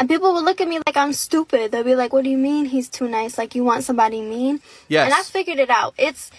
And 0.01 0.09
people 0.09 0.33
will 0.33 0.43
look 0.43 0.63
at 0.63 0.67
me 0.67 0.79
like 0.87 0.97
I'm 0.97 1.13
stupid. 1.13 1.71
They'll 1.71 1.85
be 1.85 1.95
like, 1.95 2.15
"What 2.15 2.25
do 2.25 2.31
you 2.31 2.39
mean 2.39 2.65
he's 2.65 2.89
too 2.89 3.07
nice? 3.07 3.37
Like 3.37 3.55
you 3.55 3.63
want 3.63 3.85
somebody 3.85 4.23
mean?" 4.23 4.63
Yes. 4.89 5.05
And 5.05 5.13
I 5.13 5.23
figured 5.23 5.59
it 5.59 5.69
out. 5.69 5.93
It's 5.99 6.31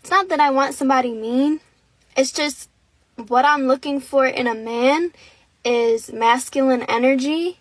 it's 0.00 0.10
not 0.10 0.28
that 0.30 0.40
I 0.40 0.50
want 0.50 0.74
somebody 0.74 1.12
mean. 1.12 1.60
It's 2.16 2.32
just 2.32 2.68
what 3.28 3.44
I'm 3.44 3.68
looking 3.68 4.00
for 4.00 4.26
in 4.26 4.48
a 4.48 4.54
man 4.54 5.12
is 5.64 6.12
masculine 6.12 6.82
energy 6.88 7.60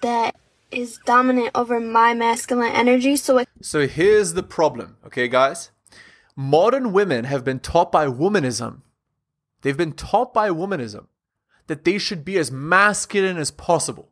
that 0.00 0.34
is 0.70 0.98
dominant 1.04 1.50
over 1.54 1.78
my 1.78 2.14
masculine 2.14 2.72
energy. 2.72 3.16
So 3.16 3.36
it 3.36 3.48
So 3.60 3.86
here's 3.86 4.32
the 4.32 4.42
problem, 4.42 4.96
okay, 5.04 5.28
guys? 5.28 5.70
Modern 6.34 6.92
women 6.92 7.24
have 7.24 7.44
been 7.44 7.60
taught 7.60 7.92
by 7.92 8.06
womanism. 8.06 8.80
They've 9.60 9.76
been 9.76 9.92
taught 9.92 10.32
by 10.32 10.48
womanism 10.48 11.08
that 11.66 11.84
they 11.84 11.98
should 11.98 12.24
be 12.24 12.38
as 12.38 12.50
masculine 12.50 13.36
as 13.36 13.50
possible. 13.50 14.08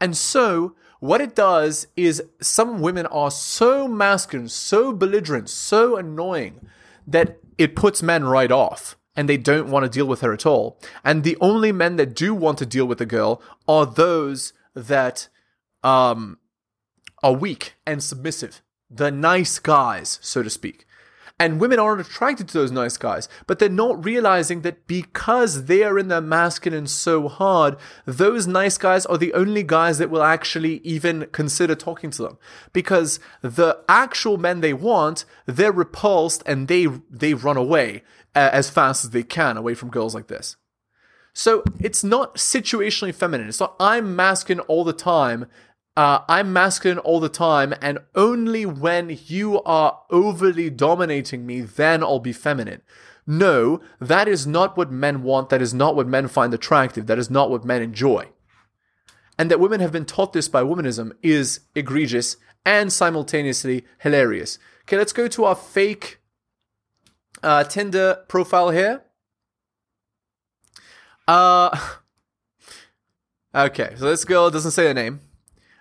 And 0.00 0.16
so, 0.16 0.74
what 1.00 1.20
it 1.20 1.34
does 1.34 1.86
is 1.96 2.22
some 2.40 2.80
women 2.80 3.06
are 3.06 3.30
so 3.30 3.86
masculine, 3.86 4.48
so 4.48 4.92
belligerent, 4.92 5.48
so 5.48 5.96
annoying 5.96 6.66
that 7.06 7.38
it 7.56 7.76
puts 7.76 8.02
men 8.02 8.24
right 8.24 8.50
off 8.50 8.96
and 9.14 9.28
they 9.28 9.36
don't 9.36 9.70
want 9.70 9.84
to 9.84 9.90
deal 9.90 10.06
with 10.06 10.20
her 10.20 10.32
at 10.32 10.46
all. 10.46 10.78
And 11.04 11.24
the 11.24 11.36
only 11.40 11.72
men 11.72 11.96
that 11.96 12.14
do 12.14 12.34
want 12.34 12.58
to 12.58 12.66
deal 12.66 12.86
with 12.86 12.98
the 12.98 13.06
girl 13.06 13.42
are 13.66 13.86
those 13.86 14.52
that 14.74 15.28
um, 15.82 16.38
are 17.22 17.32
weak 17.32 17.74
and 17.86 18.02
submissive, 18.02 18.62
the 18.90 19.10
nice 19.10 19.58
guys, 19.58 20.18
so 20.22 20.42
to 20.42 20.50
speak. 20.50 20.86
And 21.40 21.60
women 21.60 21.78
aren't 21.78 22.00
attracted 22.00 22.48
to 22.48 22.54
those 22.54 22.72
nice 22.72 22.96
guys, 22.96 23.28
but 23.46 23.58
they're 23.60 23.68
not 23.68 24.04
realizing 24.04 24.62
that 24.62 24.88
because 24.88 25.66
they 25.66 25.84
are 25.84 25.96
in 25.96 26.08
their 26.08 26.20
masculine 26.20 26.88
so 26.88 27.28
hard, 27.28 27.76
those 28.06 28.48
nice 28.48 28.76
guys 28.76 29.06
are 29.06 29.18
the 29.18 29.32
only 29.34 29.62
guys 29.62 29.98
that 29.98 30.10
will 30.10 30.22
actually 30.22 30.78
even 30.78 31.28
consider 31.30 31.76
talking 31.76 32.10
to 32.10 32.22
them. 32.22 32.38
Because 32.72 33.20
the 33.40 33.78
actual 33.88 34.36
men 34.36 34.60
they 34.60 34.74
want, 34.74 35.24
they're 35.46 35.70
repulsed 35.72 36.42
and 36.44 36.66
they 36.66 36.86
they 37.08 37.34
run 37.34 37.56
away 37.56 38.02
uh, 38.34 38.50
as 38.52 38.68
fast 38.68 39.04
as 39.04 39.10
they 39.10 39.22
can 39.22 39.56
away 39.56 39.74
from 39.74 39.90
girls 39.90 40.14
like 40.14 40.26
this. 40.26 40.56
So 41.32 41.62
it's 41.78 42.02
not 42.02 42.34
situationally 42.34 43.14
feminine. 43.14 43.48
It's 43.48 43.60
not 43.60 43.76
I'm 43.78 44.16
masculine 44.16 44.64
all 44.66 44.82
the 44.82 44.92
time. 44.92 45.46
Uh, 45.98 46.22
I'm 46.28 46.52
masculine 46.52 47.00
all 47.00 47.18
the 47.18 47.28
time, 47.28 47.74
and 47.82 47.98
only 48.14 48.64
when 48.64 49.18
you 49.26 49.60
are 49.64 50.02
overly 50.10 50.70
dominating 50.70 51.44
me, 51.44 51.62
then 51.62 52.04
I'll 52.04 52.20
be 52.20 52.32
feminine. 52.32 52.82
No, 53.26 53.80
that 54.00 54.28
is 54.28 54.46
not 54.46 54.76
what 54.76 54.92
men 54.92 55.24
want. 55.24 55.48
That 55.48 55.60
is 55.60 55.74
not 55.74 55.96
what 55.96 56.06
men 56.06 56.28
find 56.28 56.54
attractive. 56.54 57.08
That 57.08 57.18
is 57.18 57.30
not 57.30 57.50
what 57.50 57.64
men 57.64 57.82
enjoy. 57.82 58.28
And 59.36 59.50
that 59.50 59.58
women 59.58 59.80
have 59.80 59.90
been 59.90 60.04
taught 60.04 60.32
this 60.32 60.46
by 60.46 60.62
womanism 60.62 61.10
is 61.20 61.62
egregious 61.74 62.36
and 62.64 62.92
simultaneously 62.92 63.84
hilarious. 63.98 64.60
Okay, 64.82 64.98
let's 64.98 65.12
go 65.12 65.26
to 65.26 65.46
our 65.46 65.56
fake 65.56 66.20
uh, 67.42 67.64
Tinder 67.64 68.22
profile 68.28 68.70
here. 68.70 69.02
Uh, 71.26 71.76
okay, 73.52 73.94
so 73.96 74.04
this 74.04 74.24
girl 74.24 74.48
doesn't 74.48 74.70
say 74.70 74.86
her 74.86 74.94
name. 74.94 75.22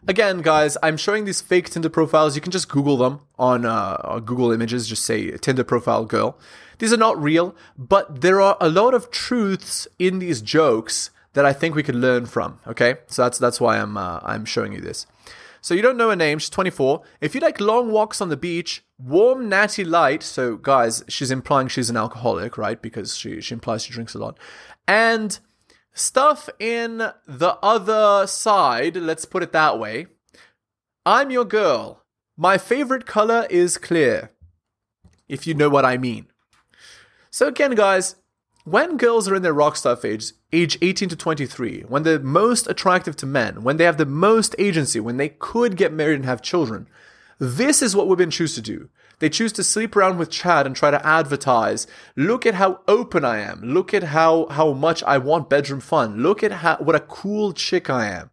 Again, 0.10 0.42
guys, 0.42 0.78
I'm 0.82 0.96
showing 0.96 1.26
these 1.26 1.42
fake 1.42 1.70
Tinder 1.70 1.90
profiles. 1.90 2.36
You 2.36 2.42
can 2.42 2.54
just 2.54 2.70
Google 2.70 2.96
them 2.96 3.20
on, 3.38 3.66
uh, 3.66 4.20
Google 4.24 4.54
Images. 4.54 4.88
Just 4.88 5.04
say 5.04 5.32
Tinder 5.32 5.66
profile 5.66 6.06
girl. 6.06 6.38
These 6.80 6.94
are 6.94 6.98
not 6.98 7.22
real, 7.22 7.56
but 7.78 8.22
there 8.22 8.40
are 8.40 8.56
a 8.62 8.70
lot 8.70 8.94
of 8.94 9.12
truths 9.12 9.86
in 10.00 10.20
these 10.20 10.42
jokes 10.42 11.10
that 11.34 11.46
I 11.46 11.52
think 11.52 11.76
we 11.76 11.84
could 11.84 11.96
learn 11.96 12.26
from. 12.26 12.60
Okay, 12.66 12.96
so 13.08 13.24
that's 13.24 13.38
that's 13.38 13.60
why 13.60 13.80
I'm 13.80 13.98
uh, 13.98 14.20
I'm 14.24 14.46
showing 14.46 14.72
you 14.72 14.80
this. 14.80 15.06
So 15.60 15.74
you 15.74 15.82
don't 15.82 15.98
know 15.98 16.10
her 16.10 16.16
name. 16.16 16.40
She's 16.40 16.50
24. 16.52 17.02
If 17.20 17.36
you 17.36 17.42
like 17.42 17.60
long 17.60 17.92
walks 17.92 18.22
on 18.22 18.30
the 18.30 18.38
beach, 18.38 18.86
warm 18.98 19.50
natty 19.50 19.84
light. 19.84 20.24
So 20.24 20.56
guys, 20.56 21.04
she's 21.10 21.32
implying 21.32 21.68
she's 21.68 21.90
an 21.90 21.98
alcoholic, 21.98 22.58
right? 22.58 22.82
Because 22.82 23.18
she 23.18 23.42
she 23.42 23.54
implies 23.54 23.84
she 23.84 23.92
drinks 23.92 24.16
a 24.16 24.20
lot, 24.20 24.38
and 24.88 25.38
stuff 25.98 26.50
in 26.60 26.98
the 26.98 27.58
other 27.62 28.28
side. 28.28 28.96
Let's 28.96 29.26
put 29.26 29.44
it 29.44 29.52
that 29.52 29.80
way. 29.80 30.08
I'm 31.06 31.32
your 31.32 31.46
girl. 31.46 32.04
My 32.38 32.58
favorite 32.58 33.06
color 33.06 33.48
is 33.50 33.78
clear. 33.78 34.30
If 35.28 35.48
you 35.48 35.54
know 35.54 35.70
what 35.70 35.86
I 35.86 35.98
mean. 35.98 36.28
So 37.32 37.48
again, 37.48 37.76
guys, 37.76 38.16
when 38.64 38.98
girls 38.98 39.28
are 39.28 39.36
in 39.36 39.42
their 39.42 39.54
rock 39.54 39.76
rockstar 39.76 39.98
phase, 39.98 40.34
age 40.52 40.78
18 40.82 41.10
to 41.10 41.16
23, 41.16 41.86
when 41.88 42.04
they're 42.04 42.20
most 42.20 42.68
attractive 42.68 43.16
to 43.18 43.26
men, 43.26 43.64
when 43.64 43.78
they 43.78 43.84
have 43.84 43.98
the 43.98 44.06
most 44.06 44.56
agency, 44.60 45.00
when 45.00 45.18
they 45.18 45.30
could 45.30 45.78
get 45.78 45.94
married 45.94 46.16
and 46.16 46.26
have 46.26 46.42
children, 46.42 46.88
this 47.40 47.82
is 47.82 47.96
what 47.96 48.08
women 48.08 48.30
choose 48.30 48.56
to 48.56 48.62
do. 48.62 48.90
They 49.20 49.30
choose 49.30 49.52
to 49.54 49.64
sleep 49.64 49.96
around 49.96 50.18
with 50.18 50.30
Chad 50.30 50.68
and 50.68 50.76
try 50.76 50.92
to 50.92 51.06
advertise. 51.06 51.88
Look 52.16 52.46
at 52.46 52.56
how 52.56 52.82
open 52.88 53.26
I 53.26 53.40
am. 53.40 53.62
Look 53.62 53.94
at 53.94 54.04
how, 54.04 54.46
how 54.48 54.74
much 54.74 55.02
I 55.04 55.18
want 55.18 55.50
bedroom 55.50 55.80
fun. 55.80 56.22
Look 56.22 56.44
at 56.44 56.52
how, 56.52 56.78
what 56.78 56.96
a 56.96 57.00
cool 57.00 57.52
chick 57.54 57.90
I 57.90 58.08
am. 58.08 58.30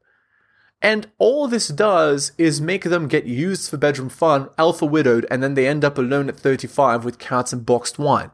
And 0.82 1.10
all 1.16 1.48
this 1.48 1.68
does 1.68 2.32
is 2.36 2.60
make 2.60 2.84
them 2.84 3.08
get 3.08 3.24
used 3.24 3.70
for 3.70 3.78
bedroom 3.78 4.10
fun, 4.10 4.50
alpha 4.58 4.84
widowed, 4.84 5.26
and 5.30 5.42
then 5.42 5.54
they 5.54 5.66
end 5.66 5.82
up 5.82 5.96
alone 5.96 6.28
at 6.28 6.36
35 6.36 7.06
with 7.06 7.18
cats 7.18 7.54
and 7.54 7.64
boxed 7.64 7.98
wine. 7.98 8.30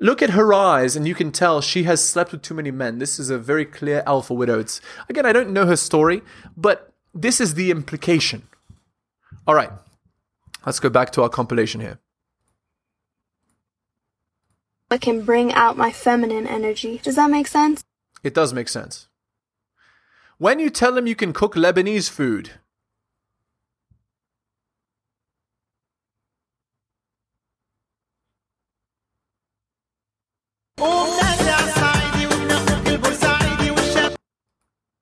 Look 0.00 0.22
at 0.22 0.30
her 0.30 0.54
eyes, 0.54 0.96
and 0.96 1.06
you 1.06 1.14
can 1.14 1.30
tell 1.30 1.60
she 1.60 1.82
has 1.82 2.08
slept 2.08 2.32
with 2.32 2.40
too 2.40 2.54
many 2.54 2.70
men. 2.70 2.98
This 2.98 3.18
is 3.18 3.28
a 3.28 3.38
very 3.38 3.66
clear 3.66 4.02
alpha 4.06 4.32
widow. 4.32 4.60
It's, 4.60 4.80
again, 5.10 5.26
I 5.26 5.34
don't 5.34 5.50
know 5.50 5.66
her 5.66 5.76
story, 5.76 6.22
but 6.56 6.94
this 7.12 7.42
is 7.42 7.54
the 7.54 7.70
implication. 7.70 8.48
All 9.46 9.54
right, 9.54 9.70
let's 10.68 10.80
go 10.80 10.90
back 10.90 11.10
to 11.10 11.22
our 11.22 11.30
compilation 11.30 11.80
here. 11.80 11.98
I 14.90 14.98
can 14.98 15.22
bring 15.22 15.50
out 15.54 15.78
my 15.78 15.90
feminine 15.90 16.46
energy. 16.46 17.00
Does 17.02 17.16
that 17.16 17.30
make 17.30 17.46
sense? 17.46 17.82
It 18.22 18.34
does 18.34 18.52
make 18.52 18.68
sense. 18.68 19.08
When 20.36 20.58
you 20.58 20.68
tell 20.68 20.94
him 20.98 21.06
you 21.06 21.16
can 21.16 21.32
cook 21.32 21.54
Lebanese 21.54 22.10
food, 22.10 22.50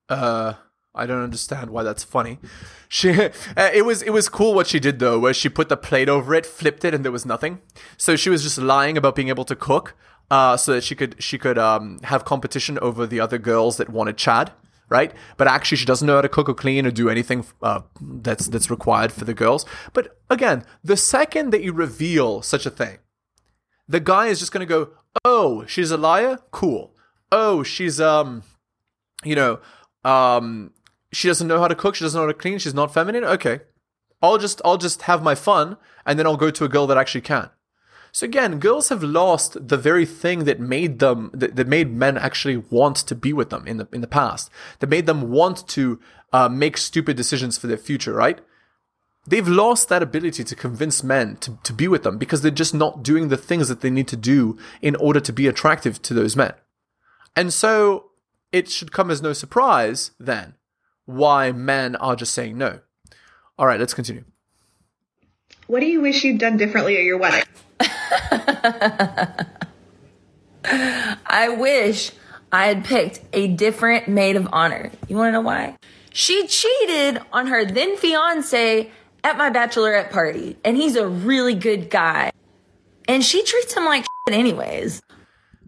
uh 0.08 0.65
I 0.96 1.06
don't 1.06 1.22
understand 1.22 1.70
why 1.70 1.82
that's 1.82 2.02
funny. 2.02 2.38
She, 2.88 3.10
uh, 3.20 3.30
it 3.56 3.84
was 3.84 4.02
it 4.02 4.10
was 4.10 4.28
cool 4.28 4.54
what 4.54 4.66
she 4.66 4.80
did 4.80 4.98
though, 4.98 5.18
where 5.18 5.34
she 5.34 5.48
put 5.48 5.68
the 5.68 5.76
plate 5.76 6.08
over 6.08 6.34
it, 6.34 6.46
flipped 6.46 6.84
it, 6.84 6.94
and 6.94 7.04
there 7.04 7.12
was 7.12 7.26
nothing. 7.26 7.60
So 7.96 8.16
she 8.16 8.30
was 8.30 8.42
just 8.42 8.58
lying 8.58 8.96
about 8.96 9.14
being 9.14 9.28
able 9.28 9.44
to 9.44 9.56
cook, 9.56 9.94
uh, 10.30 10.56
so 10.56 10.72
that 10.72 10.84
she 10.84 10.94
could 10.94 11.16
she 11.22 11.38
could 11.38 11.58
um 11.58 11.98
have 12.04 12.24
competition 12.24 12.78
over 12.80 13.06
the 13.06 13.20
other 13.20 13.38
girls 13.38 13.76
that 13.76 13.88
wanted 13.90 14.16
Chad, 14.16 14.52
right? 14.88 15.12
But 15.36 15.48
actually, 15.48 15.78
she 15.78 15.84
doesn't 15.86 16.06
know 16.06 16.16
how 16.16 16.22
to 16.22 16.28
cook 16.28 16.48
or 16.48 16.54
clean 16.54 16.86
or 16.86 16.90
do 16.90 17.08
anything 17.08 17.44
uh, 17.62 17.80
that's 18.00 18.48
that's 18.48 18.70
required 18.70 19.12
for 19.12 19.24
the 19.24 19.34
girls. 19.34 19.66
But 19.92 20.18
again, 20.30 20.64
the 20.82 20.96
second 20.96 21.50
that 21.50 21.62
you 21.62 21.72
reveal 21.72 22.42
such 22.42 22.66
a 22.66 22.70
thing, 22.70 22.98
the 23.88 24.00
guy 24.00 24.26
is 24.26 24.38
just 24.38 24.52
gonna 24.52 24.66
go, 24.66 24.90
"Oh, 25.24 25.64
she's 25.66 25.90
a 25.90 25.96
liar. 25.96 26.38
Cool. 26.50 26.94
Oh, 27.30 27.62
she's 27.62 28.00
um, 28.00 28.42
you 29.24 29.34
know." 29.34 29.60
Um, 30.04 30.70
she 31.12 31.28
doesn't 31.28 31.48
know 31.48 31.60
how 31.60 31.68
to 31.68 31.74
cook, 31.74 31.94
she 31.94 32.04
doesn't 32.04 32.18
know 32.18 32.26
how 32.26 32.32
to 32.32 32.38
clean, 32.38 32.58
she's 32.58 32.74
not 32.74 32.92
feminine. 32.92 33.24
Okay. 33.24 33.60
I'll 34.22 34.38
just 34.38 34.60
I'll 34.64 34.78
just 34.78 35.02
have 35.02 35.22
my 35.22 35.34
fun 35.34 35.76
and 36.04 36.18
then 36.18 36.26
I'll 36.26 36.36
go 36.36 36.50
to 36.50 36.64
a 36.64 36.68
girl 36.68 36.86
that 36.86 36.98
actually 36.98 37.20
can. 37.20 37.50
So 38.12 38.24
again, 38.24 38.58
girls 38.58 38.88
have 38.88 39.02
lost 39.02 39.68
the 39.68 39.76
very 39.76 40.06
thing 40.06 40.44
that 40.44 40.58
made 40.58 41.00
them 41.00 41.30
that, 41.34 41.56
that 41.56 41.68
made 41.68 41.92
men 41.92 42.16
actually 42.16 42.56
want 42.56 42.96
to 42.96 43.14
be 43.14 43.32
with 43.32 43.50
them 43.50 43.66
in 43.66 43.76
the 43.76 43.88
in 43.92 44.00
the 44.00 44.06
past. 44.06 44.50
That 44.78 44.88
made 44.88 45.06
them 45.06 45.30
want 45.30 45.68
to 45.68 46.00
uh, 46.32 46.48
make 46.48 46.78
stupid 46.78 47.16
decisions 47.16 47.58
for 47.58 47.66
their 47.66 47.76
future, 47.76 48.14
right? 48.14 48.40
They've 49.28 49.46
lost 49.46 49.88
that 49.88 50.02
ability 50.02 50.44
to 50.44 50.54
convince 50.54 51.02
men 51.02 51.36
to, 51.38 51.58
to 51.64 51.72
be 51.72 51.88
with 51.88 52.04
them 52.04 52.16
because 52.16 52.42
they're 52.42 52.50
just 52.52 52.74
not 52.74 53.02
doing 53.02 53.28
the 53.28 53.36
things 53.36 53.68
that 53.68 53.80
they 53.80 53.90
need 53.90 54.06
to 54.08 54.16
do 54.16 54.56
in 54.80 54.94
order 54.96 55.18
to 55.18 55.32
be 55.32 55.48
attractive 55.48 56.00
to 56.02 56.14
those 56.14 56.36
men. 56.36 56.54
And 57.34 57.52
so 57.52 58.12
it 58.52 58.70
should 58.70 58.92
come 58.92 59.10
as 59.10 59.20
no 59.20 59.32
surprise 59.32 60.12
then 60.18 60.54
why 61.06 61.52
men 61.52 61.96
are 61.96 62.14
just 62.14 62.34
saying 62.34 62.58
no. 62.58 62.80
All 63.58 63.66
right, 63.66 63.80
let's 63.80 63.94
continue. 63.94 64.24
What 65.66 65.80
do 65.80 65.86
you 65.86 66.00
wish 66.00 66.22
you'd 66.22 66.38
done 66.38 66.56
differently 66.56 66.96
at 66.96 67.02
your 67.02 67.18
wedding? 67.18 67.42
I 70.64 71.48
wish 71.48 72.12
I 72.52 72.66
had 72.66 72.84
picked 72.84 73.20
a 73.32 73.48
different 73.48 74.08
maid 74.08 74.36
of 74.36 74.48
honor. 74.52 74.90
You 75.08 75.16
want 75.16 75.28
to 75.28 75.32
know 75.32 75.40
why? 75.40 75.76
She 76.12 76.46
cheated 76.46 77.20
on 77.32 77.48
her 77.48 77.64
then 77.64 77.96
fiance 77.96 78.90
at 79.24 79.36
my 79.36 79.50
bachelorette 79.50 80.10
party, 80.10 80.56
and 80.64 80.76
he's 80.76 80.96
a 80.96 81.06
really 81.06 81.54
good 81.54 81.90
guy. 81.90 82.30
And 83.08 83.24
she 83.24 83.42
treats 83.42 83.74
him 83.74 83.84
like 83.84 84.04
shit 84.28 84.36
anyways. 84.36 85.02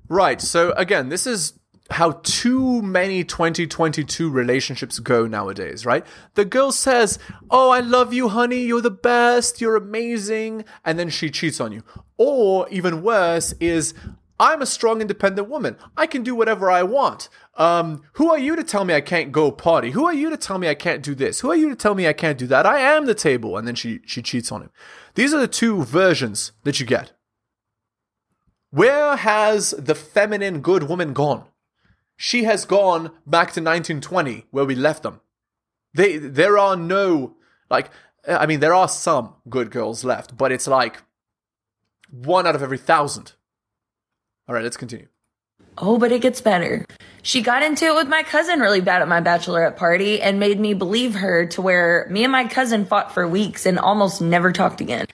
Right. 0.08 0.40
So 0.40 0.72
again, 0.72 1.08
this 1.08 1.26
is 1.26 1.57
how 1.90 2.20
too 2.22 2.82
many 2.82 3.24
2022 3.24 4.30
relationships 4.30 4.98
go 4.98 5.26
nowadays, 5.26 5.86
right? 5.86 6.06
The 6.34 6.44
girl 6.44 6.70
says, 6.70 7.18
Oh, 7.50 7.70
I 7.70 7.80
love 7.80 8.12
you, 8.12 8.28
honey. 8.28 8.62
You're 8.64 8.82
the 8.82 8.90
best. 8.90 9.60
You're 9.60 9.76
amazing. 9.76 10.64
And 10.84 10.98
then 10.98 11.08
she 11.08 11.30
cheats 11.30 11.60
on 11.60 11.72
you. 11.72 11.82
Or 12.18 12.68
even 12.68 13.02
worse 13.02 13.54
is, 13.58 13.94
I'm 14.38 14.60
a 14.60 14.66
strong, 14.66 15.00
independent 15.00 15.48
woman. 15.48 15.76
I 15.96 16.06
can 16.06 16.22
do 16.22 16.34
whatever 16.34 16.70
I 16.70 16.82
want. 16.82 17.28
Um, 17.54 18.02
who 18.12 18.30
are 18.30 18.38
you 18.38 18.54
to 18.54 18.62
tell 18.62 18.84
me 18.84 18.94
I 18.94 19.00
can't 19.00 19.32
go 19.32 19.50
party? 19.50 19.90
Who 19.90 20.04
are 20.04 20.14
you 20.14 20.30
to 20.30 20.36
tell 20.36 20.58
me 20.58 20.68
I 20.68 20.74
can't 20.74 21.02
do 21.02 21.14
this? 21.14 21.40
Who 21.40 21.50
are 21.50 21.56
you 21.56 21.70
to 21.70 21.76
tell 21.76 21.94
me 21.94 22.06
I 22.06 22.12
can't 22.12 22.38
do 22.38 22.46
that? 22.48 22.66
I 22.66 22.80
am 22.80 23.06
the 23.06 23.14
table. 23.14 23.56
And 23.56 23.66
then 23.66 23.74
she, 23.74 24.00
she 24.04 24.22
cheats 24.22 24.52
on 24.52 24.62
him. 24.62 24.70
These 25.14 25.32
are 25.32 25.40
the 25.40 25.48
two 25.48 25.82
versions 25.84 26.52
that 26.64 26.78
you 26.78 26.86
get. 26.86 27.12
Where 28.70 29.16
has 29.16 29.70
the 29.70 29.94
feminine 29.94 30.60
good 30.60 30.84
woman 30.84 31.14
gone? 31.14 31.46
She 32.18 32.44
has 32.44 32.66
gone 32.66 33.12
back 33.26 33.52
to 33.52 33.62
1920 33.62 34.44
where 34.50 34.64
we 34.64 34.74
left 34.74 35.04
them. 35.04 35.20
They 35.94 36.18
there 36.18 36.58
are 36.58 36.76
no 36.76 37.36
like 37.70 37.90
I 38.28 38.44
mean 38.44 38.60
there 38.60 38.74
are 38.74 38.88
some 38.88 39.36
good 39.48 39.70
girls 39.70 40.04
left, 40.04 40.36
but 40.36 40.52
it's 40.52 40.66
like 40.66 41.02
one 42.10 42.46
out 42.46 42.56
of 42.56 42.62
every 42.62 42.76
thousand. 42.76 43.32
All 44.46 44.54
right, 44.54 44.64
let's 44.64 44.76
continue. 44.76 45.06
Oh, 45.78 45.96
but 45.96 46.10
it 46.10 46.20
gets 46.20 46.40
better. 46.40 46.84
She 47.22 47.40
got 47.40 47.62
into 47.62 47.84
it 47.84 47.94
with 47.94 48.08
my 48.08 48.24
cousin 48.24 48.58
really 48.58 48.80
bad 48.80 49.00
at 49.00 49.06
my 49.06 49.20
bachelorette 49.20 49.76
party 49.76 50.20
and 50.20 50.40
made 50.40 50.58
me 50.58 50.74
believe 50.74 51.14
her 51.14 51.46
to 51.46 51.62
where 51.62 52.08
me 52.10 52.24
and 52.24 52.32
my 52.32 52.48
cousin 52.48 52.84
fought 52.84 53.14
for 53.14 53.28
weeks 53.28 53.64
and 53.64 53.78
almost 53.78 54.20
never 54.20 54.50
talked 54.50 54.80
again. 54.80 55.06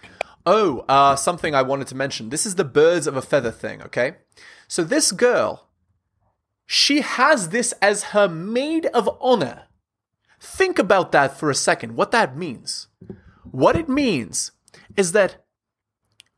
Oh, 0.47 0.87
uh, 0.89 1.17
something 1.17 1.55
I 1.55 1.63
wanted 1.63 1.89
to 1.89 1.95
mention. 1.95 2.31
This 2.31 2.47
is 2.47 2.55
the 2.55 2.65
birds 2.65 3.07
of 3.07 3.17
a 3.17 3.23
feather 3.23 3.51
thing, 3.51 3.83
okay? 3.83 4.17
So 4.69 4.85
this 4.85 5.13
girl, 5.13 5.69
she 6.67 7.01
has 7.01 7.51
this 7.51 7.73
as 7.83 8.05
her 8.05 8.29
maid 8.29 8.87
of 8.87 9.09
honor. 9.21 9.65
Think 10.41 10.79
about 10.79 11.13
that 11.13 11.39
for 11.39 11.51
a 11.51 11.55
second, 11.55 11.97
what 11.97 12.11
that 12.11 12.37
means. 12.37 12.89
What 13.51 13.77
it 13.77 13.89
means 13.89 14.53
is 14.97 15.13
that 15.13 15.45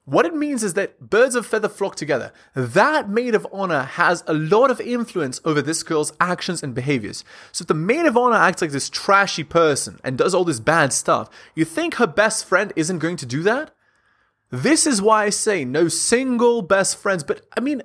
what 0.07 0.25
it 0.25 0.35
means 0.37 0.63
is 0.63 0.75
that 0.75 1.11
birds 1.11 1.35
of 1.35 1.45
feather 1.45 1.69
flock 1.69 1.97
together. 1.97 2.33
That 2.55 3.11
maid 3.11 3.35
of 3.35 3.45
honor 3.53 3.83
has 3.83 4.23
a 4.29 4.35
lot 4.35 4.71
of 4.71 4.81
influence 4.81 5.41
over 5.45 5.61
this 5.61 5.83
girl's 5.83 6.13
actions 6.21 6.63
and 6.63 6.77
behaviors. 6.77 7.25
So 7.51 7.65
if 7.65 7.67
the 7.67 7.75
maid 7.75 8.07
of 8.07 8.17
honor 8.17 8.37
acts 8.37 8.63
like 8.63 8.71
this 8.71 8.89
trashy 8.89 9.43
person 9.43 9.99
and 10.05 10.17
does 10.17 10.33
all 10.33 10.45
this 10.45 10.61
bad 10.61 10.93
stuff, 10.93 11.29
you 11.57 11.65
think 11.65 11.95
her 11.95 12.07
best 12.07 12.45
friend 12.45 12.73
isn't 12.77 13.01
going 13.01 13.17
to 13.17 13.27
do 13.27 13.43
that? 13.43 13.73
This 14.51 14.87
is 14.87 15.03
why 15.03 15.25
I 15.25 15.31
say 15.31 15.65
no 15.65 15.89
single 15.89 16.63
best 16.63 16.97
friends. 16.97 17.25
But 17.25 17.45
I 17.57 17.61
mean, 17.61 17.83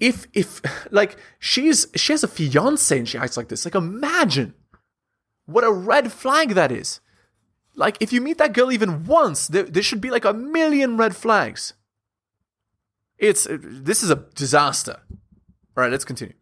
if 0.00 0.26
if 0.32 0.60
like 0.90 1.16
she's 1.38 1.86
she 1.94 2.12
has 2.12 2.24
a 2.24 2.28
fiance 2.28 2.98
and 2.98 3.08
she 3.08 3.18
acts 3.18 3.36
like 3.36 3.48
this, 3.48 3.64
like 3.64 3.74
imagine 3.74 4.54
what 5.46 5.64
a 5.64 5.70
red 5.70 6.10
flag 6.10 6.50
that 6.50 6.72
is. 6.72 7.00
Like 7.76 7.96
if 8.00 8.12
you 8.12 8.20
meet 8.20 8.38
that 8.38 8.52
girl 8.52 8.72
even 8.72 9.04
once, 9.04 9.46
there, 9.46 9.62
there 9.62 9.82
should 9.82 10.00
be 10.00 10.10
like 10.10 10.24
a 10.24 10.32
million 10.32 10.96
red 10.96 11.14
flags. 11.14 11.74
It's 13.18 13.46
this 13.50 14.02
is 14.02 14.10
a 14.10 14.16
disaster. 14.34 15.00
All 15.10 15.84
right, 15.84 15.90
let's 15.90 16.04
continue. 16.04 16.34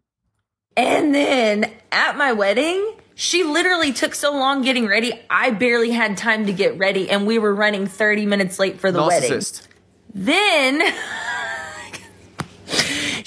And 0.75 1.13
then 1.13 1.71
at 1.91 2.17
my 2.17 2.31
wedding, 2.31 2.95
she 3.15 3.43
literally 3.43 3.91
took 3.91 4.15
so 4.15 4.31
long 4.31 4.61
getting 4.61 4.87
ready. 4.87 5.13
I 5.29 5.51
barely 5.51 5.91
had 5.91 6.17
time 6.17 6.45
to 6.45 6.53
get 6.53 6.77
ready, 6.77 7.09
and 7.09 7.27
we 7.27 7.37
were 7.37 7.53
running 7.53 7.85
30 7.85 8.25
minutes 8.25 8.59
late 8.59 8.79
for 8.79 8.91
the 8.91 9.03
wedding. 9.03 9.41
Then 10.13 10.81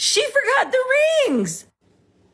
she 0.03 0.21
forgot 0.27 0.73
the 0.73 0.85
rings. 1.29 1.65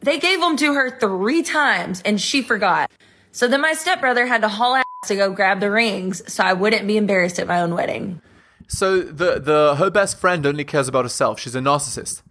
They 0.00 0.18
gave 0.18 0.40
them 0.40 0.57
to 0.57 0.72
her 0.72 0.98
three 0.98 1.42
times, 1.42 2.00
and 2.00 2.18
she 2.18 2.40
forgot. 2.40 2.90
So 3.31 3.46
then 3.46 3.61
my 3.61 3.74
stepbrother 3.74 4.26
had 4.26 4.40
to 4.40 4.48
haul 4.48 4.76
ass 4.76 4.85
to 5.04 5.16
go 5.16 5.31
grab 5.31 5.61
the 5.61 5.70
rings 5.70 6.22
so 6.33 6.44
I 6.44 6.54
wouldn't 6.54 6.87
be 6.87 6.96
embarrassed 6.96 7.38
at 7.38 7.46
my 7.46 7.61
own 7.61 7.74
wedding. 7.74 8.22
So 8.68 9.02
the 9.02 9.38
the 9.38 9.74
her 9.76 9.90
best 9.90 10.18
friend 10.18 10.46
only 10.46 10.64
cares 10.64 10.88
about 10.88 11.04
herself. 11.04 11.40
She's 11.40 11.54
a 11.54 11.61
narcissist. 11.61 12.22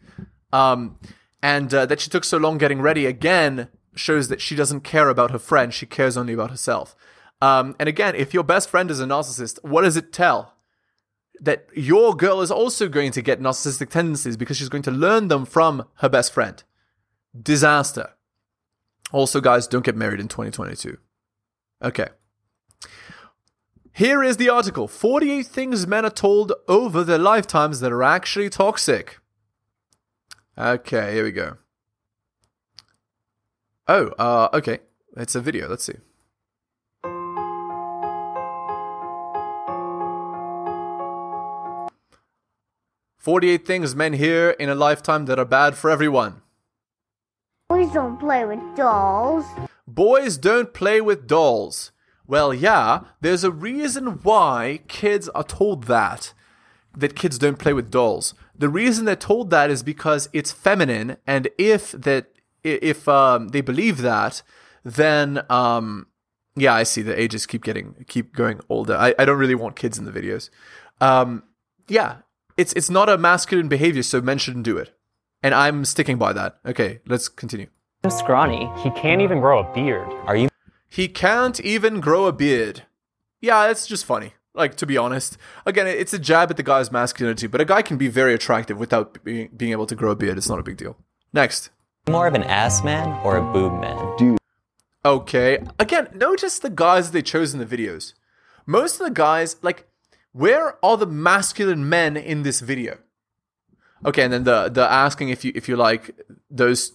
Um, 0.51 0.97
and 1.43 1.71
uh, 1.71 1.85
that 1.85 2.01
she 2.01 2.09
took 2.09 2.23
so 2.23 2.37
long 2.37 2.57
getting 2.57 2.81
ready 2.81 3.05
again 3.05 3.67
shows 3.93 4.29
that 4.29 4.41
she 4.41 4.55
doesn't 4.55 4.81
care 4.81 5.07
about 5.07 5.29
her 5.29 5.39
friend. 5.39 5.71
She 5.71 5.85
cares 5.85 6.17
only 6.17 6.33
about 6.33 6.49
herself. 6.49 6.95
Um, 7.43 7.75
and 7.79 7.87
again, 7.87 8.15
if 8.15 8.33
your 8.33 8.43
best 8.43 8.71
friend 8.71 8.89
is 8.89 8.99
a 8.99 9.05
narcissist, 9.05 9.63
what 9.63 9.83
does 9.83 9.97
it 9.97 10.11
tell? 10.11 10.56
That 11.39 11.67
your 11.75 12.15
girl 12.15 12.41
is 12.41 12.51
also 12.51 12.87
going 12.89 13.11
to 13.11 13.21
get 13.21 13.39
narcissistic 13.39 13.89
tendencies 13.89 14.37
because 14.37 14.57
she's 14.57 14.69
going 14.69 14.83
to 14.83 14.91
learn 14.91 15.27
them 15.27 15.45
from 15.45 15.85
her 15.95 16.09
best 16.09 16.33
friend. 16.33 16.63
Disaster. 17.39 18.11
Also, 19.11 19.39
guys, 19.39 19.67
don't 19.67 19.85
get 19.85 19.95
married 19.95 20.19
in 20.19 20.27
2022. 20.27 20.97
Okay. 21.83 22.07
Here 23.93 24.23
is 24.23 24.37
the 24.37 24.49
article 24.49 24.87
48 24.87 25.45
things 25.45 25.87
men 25.87 26.05
are 26.05 26.11
told 26.11 26.53
over 26.67 27.03
their 27.03 27.17
lifetimes 27.17 27.79
that 27.79 27.91
are 27.91 28.03
actually 28.03 28.49
toxic. 28.49 29.19
Okay, 30.57 31.13
here 31.13 31.23
we 31.23 31.31
go. 31.31 31.57
Oh, 33.87 34.07
uh, 34.19 34.49
okay. 34.53 34.79
It's 35.15 35.35
a 35.35 35.41
video. 35.41 35.67
Let's 35.67 35.85
see. 35.85 35.95
Forty-eight 43.27 43.67
things 43.67 43.93
men 43.93 44.13
hear 44.13 44.51
in 44.51 44.69
a 44.69 44.73
lifetime 44.73 45.25
that 45.25 45.37
are 45.37 45.43
bad 45.43 45.75
for 45.75 45.89
everyone. 45.89 46.43
Boys 47.67 47.91
don't 47.91 48.17
play 48.17 48.45
with 48.45 48.61
dolls. 48.77 49.43
Boys 49.85 50.37
don't 50.37 50.73
play 50.73 51.01
with 51.01 51.27
dolls. 51.27 51.91
Well, 52.25 52.53
yeah, 52.53 53.01
there's 53.19 53.43
a 53.43 53.51
reason 53.51 54.21
why 54.23 54.79
kids 54.87 55.27
are 55.27 55.43
told 55.43 55.83
that. 55.87 56.33
That 56.95 57.17
kids 57.17 57.37
don't 57.37 57.59
play 57.59 57.73
with 57.73 57.91
dolls. 57.91 58.33
The 58.57 58.69
reason 58.69 59.03
they're 59.03 59.17
told 59.17 59.49
that 59.49 59.69
is 59.69 59.83
because 59.83 60.29
it's 60.31 60.53
feminine, 60.53 61.17
and 61.27 61.49
if 61.57 61.91
that 61.91 62.27
if 62.63 63.09
um, 63.09 63.49
they 63.49 63.59
believe 63.59 63.97
that, 64.03 64.41
then 64.85 65.41
um, 65.49 66.07
yeah, 66.55 66.73
I 66.73 66.83
see 66.83 67.01
the 67.01 67.19
ages 67.19 67.45
keep 67.45 67.65
getting 67.65 68.05
keep 68.07 68.33
going 68.33 68.61
older. 68.69 68.95
I, 68.95 69.13
I 69.19 69.25
don't 69.25 69.37
really 69.37 69.53
want 69.53 69.75
kids 69.75 69.97
in 69.97 70.05
the 70.05 70.13
videos. 70.13 70.49
Um, 71.01 71.43
yeah, 71.89 72.19
it's 72.57 72.73
it's 72.73 72.89
not 72.89 73.09
a 73.09 73.17
masculine 73.17 73.67
behavior, 73.67 74.03
so 74.03 74.21
men 74.21 74.37
shouldn't 74.37 74.65
do 74.65 74.77
it. 74.77 74.93
And 75.43 75.53
I'm 75.53 75.85
sticking 75.85 76.17
by 76.17 76.33
that. 76.33 76.59
Okay, 76.65 76.99
let's 77.05 77.29
continue. 77.29 77.67
scrawny. 78.09 78.69
He 78.81 78.89
can't 78.91 79.21
even 79.21 79.39
grow 79.39 79.59
a 79.59 79.73
beard. 79.73 80.11
Are 80.25 80.35
you? 80.35 80.49
He 80.89 81.07
can't 81.07 81.59
even 81.59 81.99
grow 81.99 82.25
a 82.25 82.33
beard. 82.33 82.83
Yeah, 83.41 83.69
it's 83.69 83.85
just 83.85 84.05
funny. 84.05 84.33
Like 84.53 84.75
to 84.77 84.87
be 84.87 84.97
honest, 84.97 85.37
again, 85.65 85.85
it's 85.85 86.13
a 86.13 86.19
jab 86.19 86.49
at 86.49 86.57
the 86.57 86.63
guy's 86.63 86.91
masculinity, 86.91 87.45
but 87.45 87.61
a 87.61 87.65
guy 87.65 87.83
can 87.83 87.97
be 87.97 88.07
very 88.07 88.33
attractive 88.33 88.79
without 88.79 89.23
being, 89.23 89.49
being 89.55 89.71
able 89.71 89.85
to 89.85 89.95
grow 89.95 90.11
a 90.11 90.15
beard. 90.15 90.37
It's 90.37 90.49
not 90.49 90.57
a 90.59 90.63
big 90.63 90.77
deal. 90.77 90.97
Next. 91.31 91.69
More 92.09 92.25
of 92.25 92.33
an 92.33 92.43
ass 92.43 92.83
man 92.83 93.19
or 93.23 93.37
a 93.37 93.53
boob 93.53 93.79
man? 93.79 94.17
Dude. 94.17 94.39
Okay. 95.05 95.63
Again, 95.77 96.07
notice 96.15 96.57
the 96.57 96.69
guys 96.69 97.11
they 97.11 97.21
chose 97.21 97.53
in 97.53 97.59
the 97.59 97.65
videos. 97.65 98.13
Most 98.65 98.99
of 98.99 99.05
the 99.05 99.13
guys, 99.13 99.57
like, 99.61 99.87
where 100.37 100.83
are 100.85 100.97
the 100.97 101.07
masculine 101.07 101.89
men 101.89 102.15
in 102.15 102.43
this 102.43 102.59
video? 102.59 102.97
Okay, 104.05 104.23
and 104.23 104.31
then 104.31 104.43
the 104.43 104.69
the 104.69 104.89
asking 104.89 105.29
if 105.29 105.43
you 105.43 105.51
if 105.55 105.67
you 105.67 105.75
like 105.75 106.15
those 106.51 106.91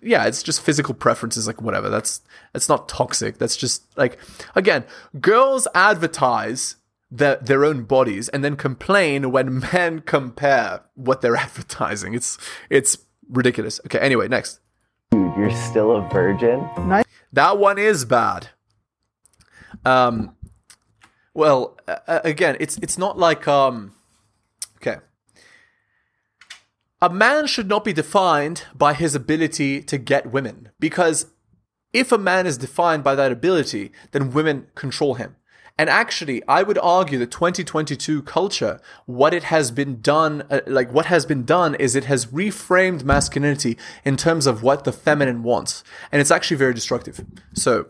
yeah, 0.00 0.24
it's 0.24 0.42
just 0.42 0.60
physical 0.60 0.94
preferences, 0.94 1.46
like 1.46 1.60
whatever. 1.60 1.90
That's 1.90 2.20
that's 2.52 2.68
not 2.68 2.88
toxic. 2.88 3.38
That's 3.38 3.56
just 3.56 3.84
like 3.98 4.18
again, 4.54 4.84
girls 5.20 5.66
advertise 5.74 6.76
their 7.10 7.36
their 7.36 7.64
own 7.64 7.82
bodies 7.82 8.28
and 8.28 8.44
then 8.44 8.56
complain 8.56 9.32
when 9.32 9.58
men 9.72 10.00
compare 10.00 10.82
what 10.94 11.20
they're 11.20 11.36
advertising. 11.48 12.14
It's 12.14 12.38
it's 12.70 12.98
ridiculous. 13.28 13.80
Okay, 13.86 13.98
anyway, 13.98 14.28
next. 14.28 14.60
Dude, 15.10 15.32
you're 15.36 15.50
still 15.50 15.96
a 15.96 16.08
virgin? 16.08 16.68
Nice. 16.86 17.04
That 17.32 17.58
one 17.58 17.78
is 17.78 18.04
bad. 18.04 18.48
Um, 19.84 20.36
well, 21.34 21.76
uh, 21.88 22.20
again, 22.24 22.56
it's 22.60 22.78
it's 22.78 22.96
not 22.96 23.18
like 23.18 23.46
um, 23.46 23.92
okay. 24.76 25.00
A 27.02 27.10
man 27.10 27.46
should 27.46 27.68
not 27.68 27.84
be 27.84 27.92
defined 27.92 28.62
by 28.74 28.94
his 28.94 29.14
ability 29.14 29.82
to 29.82 29.98
get 29.98 30.32
women 30.32 30.70
because 30.80 31.26
if 31.92 32.10
a 32.10 32.18
man 32.18 32.46
is 32.46 32.56
defined 32.56 33.04
by 33.04 33.14
that 33.14 33.30
ability, 33.30 33.92
then 34.12 34.32
women 34.32 34.68
control 34.74 35.14
him. 35.14 35.36
And 35.76 35.90
actually, 35.90 36.42
I 36.46 36.62
would 36.62 36.78
argue 36.78 37.18
that 37.18 37.32
2022 37.32 38.22
culture, 38.22 38.80
what 39.06 39.34
it 39.34 39.44
has 39.44 39.72
been 39.72 40.00
done, 40.00 40.44
uh, 40.48 40.60
like 40.66 40.92
what 40.92 41.06
has 41.06 41.26
been 41.26 41.44
done 41.44 41.74
is 41.74 41.96
it 41.96 42.04
has 42.04 42.26
reframed 42.26 43.02
masculinity 43.02 43.76
in 44.04 44.16
terms 44.16 44.46
of 44.46 44.62
what 44.62 44.84
the 44.84 44.92
feminine 44.92 45.42
wants. 45.42 45.82
And 46.12 46.20
it's 46.20 46.30
actually 46.30 46.58
very 46.58 46.74
destructive. 46.74 47.24
So 47.54 47.86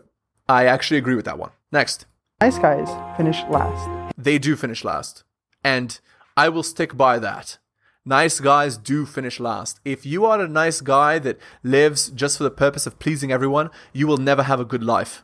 I 0.49 0.65
actually 0.65 0.97
agree 0.97 1.15
with 1.15 1.25
that 1.25 1.37
one. 1.37 1.51
Next. 1.71 2.07
Nice 2.41 2.59
guys 2.59 2.89
finish 3.15 3.41
last. 3.49 4.13
They 4.17 4.37
do 4.37 4.57
finish 4.57 4.83
last. 4.83 5.23
And 5.63 5.97
I 6.35 6.49
will 6.49 6.63
stick 6.63 6.97
by 6.97 7.17
that. 7.19 7.59
Nice 8.03 8.41
guys 8.41 8.77
do 8.77 9.05
finish 9.05 9.39
last. 9.39 9.79
If 9.85 10.05
you 10.05 10.25
are 10.25 10.41
a 10.41 10.47
nice 10.47 10.81
guy 10.81 11.17
that 11.19 11.39
lives 11.63 12.09
just 12.09 12.37
for 12.37 12.43
the 12.43 12.51
purpose 12.51 12.85
of 12.85 12.99
pleasing 12.99 13.31
everyone, 13.31 13.69
you 13.93 14.05
will 14.05 14.17
never 14.17 14.43
have 14.43 14.59
a 14.59 14.65
good 14.65 14.83
life. 14.83 15.23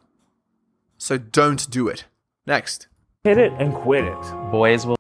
So 0.98 1.18
don't 1.18 1.70
do 1.70 1.90
it. 1.90 2.06
Next. 2.48 2.88
Hit 3.26 3.38
it 3.38 3.52
and 3.60 3.74
quit 3.74 4.06
it. 4.06 4.22
Boys 4.50 4.86
will 4.86 4.98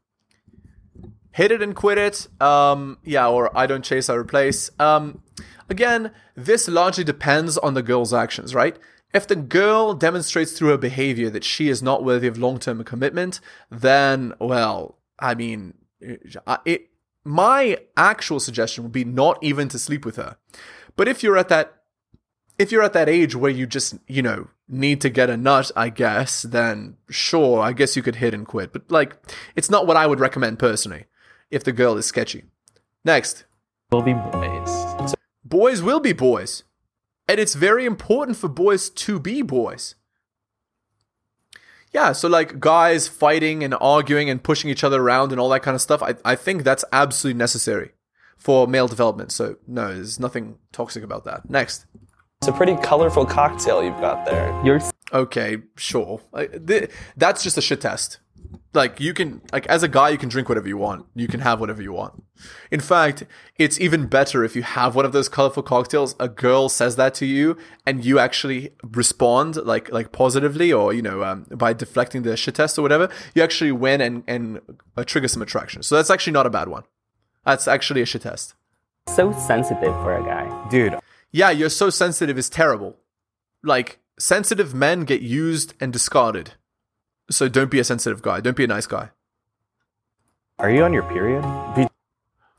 hit 1.31 1.51
it 1.51 1.61
and 1.61 1.73
quit 1.73 1.97
it. 1.97 2.27
Um, 2.41 2.97
yeah, 3.05 3.29
or 3.29 3.57
I 3.57 3.65
don't 3.67 3.85
chase, 3.85 4.09
I 4.09 4.15
replace. 4.15 4.69
Um, 4.79 5.23
again, 5.69 6.11
this 6.35 6.67
largely 6.67 7.05
depends 7.05 7.57
on 7.57 7.73
the 7.73 7.81
girl's 7.81 8.13
actions, 8.13 8.53
right? 8.53 8.77
If 9.13 9.27
the 9.27 9.35
girl 9.35 9.93
demonstrates 9.93 10.53
through 10.53 10.69
her 10.69 10.77
behavior 10.77 11.29
that 11.29 11.43
she 11.43 11.69
is 11.69 11.83
not 11.83 12.03
worthy 12.03 12.27
of 12.27 12.37
long-term 12.37 12.83
commitment, 12.83 13.39
then, 13.69 14.33
well, 14.39 14.97
I 15.19 15.35
mean, 15.35 15.73
uh, 16.47 16.57
it, 16.65 16.89
my 17.23 17.77
actual 17.97 18.39
suggestion 18.39 18.83
would 18.83 18.93
be 18.93 19.05
not 19.05 19.37
even 19.41 19.67
to 19.69 19.79
sleep 19.79 20.05
with 20.05 20.15
her. 20.15 20.37
But 20.95 21.07
if 21.07 21.23
you're 21.23 21.37
at 21.37 21.49
that 21.49 21.81
if 22.61 22.71
you're 22.71 22.83
at 22.83 22.93
that 22.93 23.09
age 23.09 23.35
where 23.35 23.51
you 23.51 23.65
just, 23.65 23.95
you 24.07 24.21
know, 24.21 24.47
need 24.67 25.01
to 25.01 25.09
get 25.09 25.31
a 25.31 25.37
nut, 25.37 25.71
I 25.75 25.89
guess, 25.89 26.43
then 26.43 26.97
sure, 27.09 27.59
I 27.59 27.73
guess 27.73 27.95
you 27.95 28.03
could 28.03 28.17
hit 28.17 28.35
and 28.35 28.45
quit. 28.45 28.71
But 28.71 28.91
like, 28.91 29.15
it's 29.55 29.69
not 29.69 29.87
what 29.87 29.97
I 29.97 30.05
would 30.05 30.19
recommend 30.19 30.59
personally 30.59 31.05
if 31.49 31.63
the 31.63 31.71
girl 31.71 31.97
is 31.97 32.05
sketchy. 32.05 32.43
Next. 33.03 33.45
Will 33.91 34.03
be 34.03 34.13
boys. 34.13 35.15
Boys 35.43 35.81
will 35.81 35.99
be 35.99 36.13
boys. 36.13 36.63
And 37.27 37.39
it's 37.39 37.55
very 37.55 37.85
important 37.85 38.37
for 38.37 38.47
boys 38.47 38.89
to 38.89 39.19
be 39.19 39.41
boys. 39.41 39.95
Yeah, 41.93 42.13
so 42.13 42.29
like 42.29 42.59
guys 42.59 43.07
fighting 43.07 43.63
and 43.63 43.75
arguing 43.81 44.29
and 44.29 44.41
pushing 44.41 44.69
each 44.69 44.83
other 44.83 45.01
around 45.01 45.31
and 45.31 45.41
all 45.41 45.49
that 45.49 45.61
kind 45.61 45.75
of 45.75 45.81
stuff, 45.81 46.01
I, 46.01 46.15
I 46.23 46.35
think 46.35 46.63
that's 46.63 46.85
absolutely 46.91 47.37
necessary 47.37 47.91
for 48.37 48.67
male 48.67 48.87
development. 48.87 49.31
So, 49.31 49.57
no, 49.67 49.93
there's 49.93 50.19
nothing 50.19 50.57
toxic 50.71 51.03
about 51.03 51.25
that. 51.25 51.49
Next. 51.49 51.85
It's 52.41 52.47
a 52.47 52.53
pretty 52.53 52.75
colorful 52.77 53.25
cocktail 53.25 53.83
you've 53.83 53.99
got 53.99 54.25
there. 54.25 54.59
You're 54.65 54.81
Okay, 55.13 55.57
sure. 55.75 56.21
That's 57.17 57.43
just 57.43 57.57
a 57.57 57.61
shit 57.61 57.81
test. 57.81 58.19
Like 58.73 58.99
you 58.99 59.13
can 59.13 59.41
like 59.51 59.67
as 59.67 59.83
a 59.83 59.87
guy 59.87 60.09
you 60.09 60.17
can 60.17 60.29
drink 60.29 60.47
whatever 60.49 60.67
you 60.67 60.77
want. 60.77 61.05
You 61.15 61.27
can 61.27 61.41
have 61.41 61.59
whatever 61.59 61.81
you 61.81 61.93
want. 61.93 62.23
In 62.71 62.79
fact, 62.79 63.23
it's 63.57 63.79
even 63.79 64.07
better 64.07 64.43
if 64.43 64.55
you 64.55 64.63
have 64.63 64.95
one 64.95 65.05
of 65.05 65.11
those 65.11 65.29
colorful 65.29 65.63
cocktails, 65.63 66.15
a 66.19 66.27
girl 66.27 66.69
says 66.69 66.95
that 66.95 67.13
to 67.15 67.25
you 67.25 67.57
and 67.85 68.03
you 68.03 68.17
actually 68.19 68.71
respond 68.83 69.57
like 69.57 69.91
like 69.91 70.11
positively 70.11 70.71
or 70.71 70.93
you 70.93 71.01
know 71.01 71.23
um, 71.23 71.45
by 71.51 71.73
deflecting 71.73 72.23
the 72.23 72.37
shit 72.37 72.55
test 72.55 72.77
or 72.79 72.81
whatever, 72.81 73.09
you 73.35 73.43
actually 73.43 73.71
win 73.71 74.01
and 74.01 74.23
and 74.27 74.61
uh, 74.95 75.03
trigger 75.03 75.27
some 75.27 75.41
attraction. 75.41 75.83
So 75.83 75.95
that's 75.95 76.09
actually 76.09 76.33
not 76.33 76.45
a 76.45 76.49
bad 76.49 76.67
one. 76.67 76.83
That's 77.45 77.67
actually 77.67 78.01
a 78.01 78.05
shit 78.05 78.21
test. 78.21 78.53
So 79.07 79.31
sensitive 79.33 79.93
for 80.01 80.15
a 80.15 80.23
guy. 80.23 80.69
Dude. 80.69 80.95
Yeah, 81.31 81.49
you're 81.49 81.69
so 81.69 81.89
sensitive 81.89 82.37
is 82.37 82.49
terrible. 82.49 82.97
Like 83.63 83.99
sensitive 84.19 84.73
men 84.73 85.05
get 85.05 85.21
used 85.21 85.73
and 85.79 85.91
discarded. 85.91 86.53
So 87.31 87.47
don't 87.47 87.71
be 87.71 87.79
a 87.79 87.83
sensitive 87.83 88.21
guy. 88.21 88.39
Don't 88.41 88.55
be 88.57 88.63
a 88.65 88.67
nice 88.67 88.85
guy. 88.87 89.09
Are 90.59 90.69
you 90.69 90.83
on 90.83 90.93
your 90.93 91.03
period? 91.03 91.41
Be- 91.75 91.87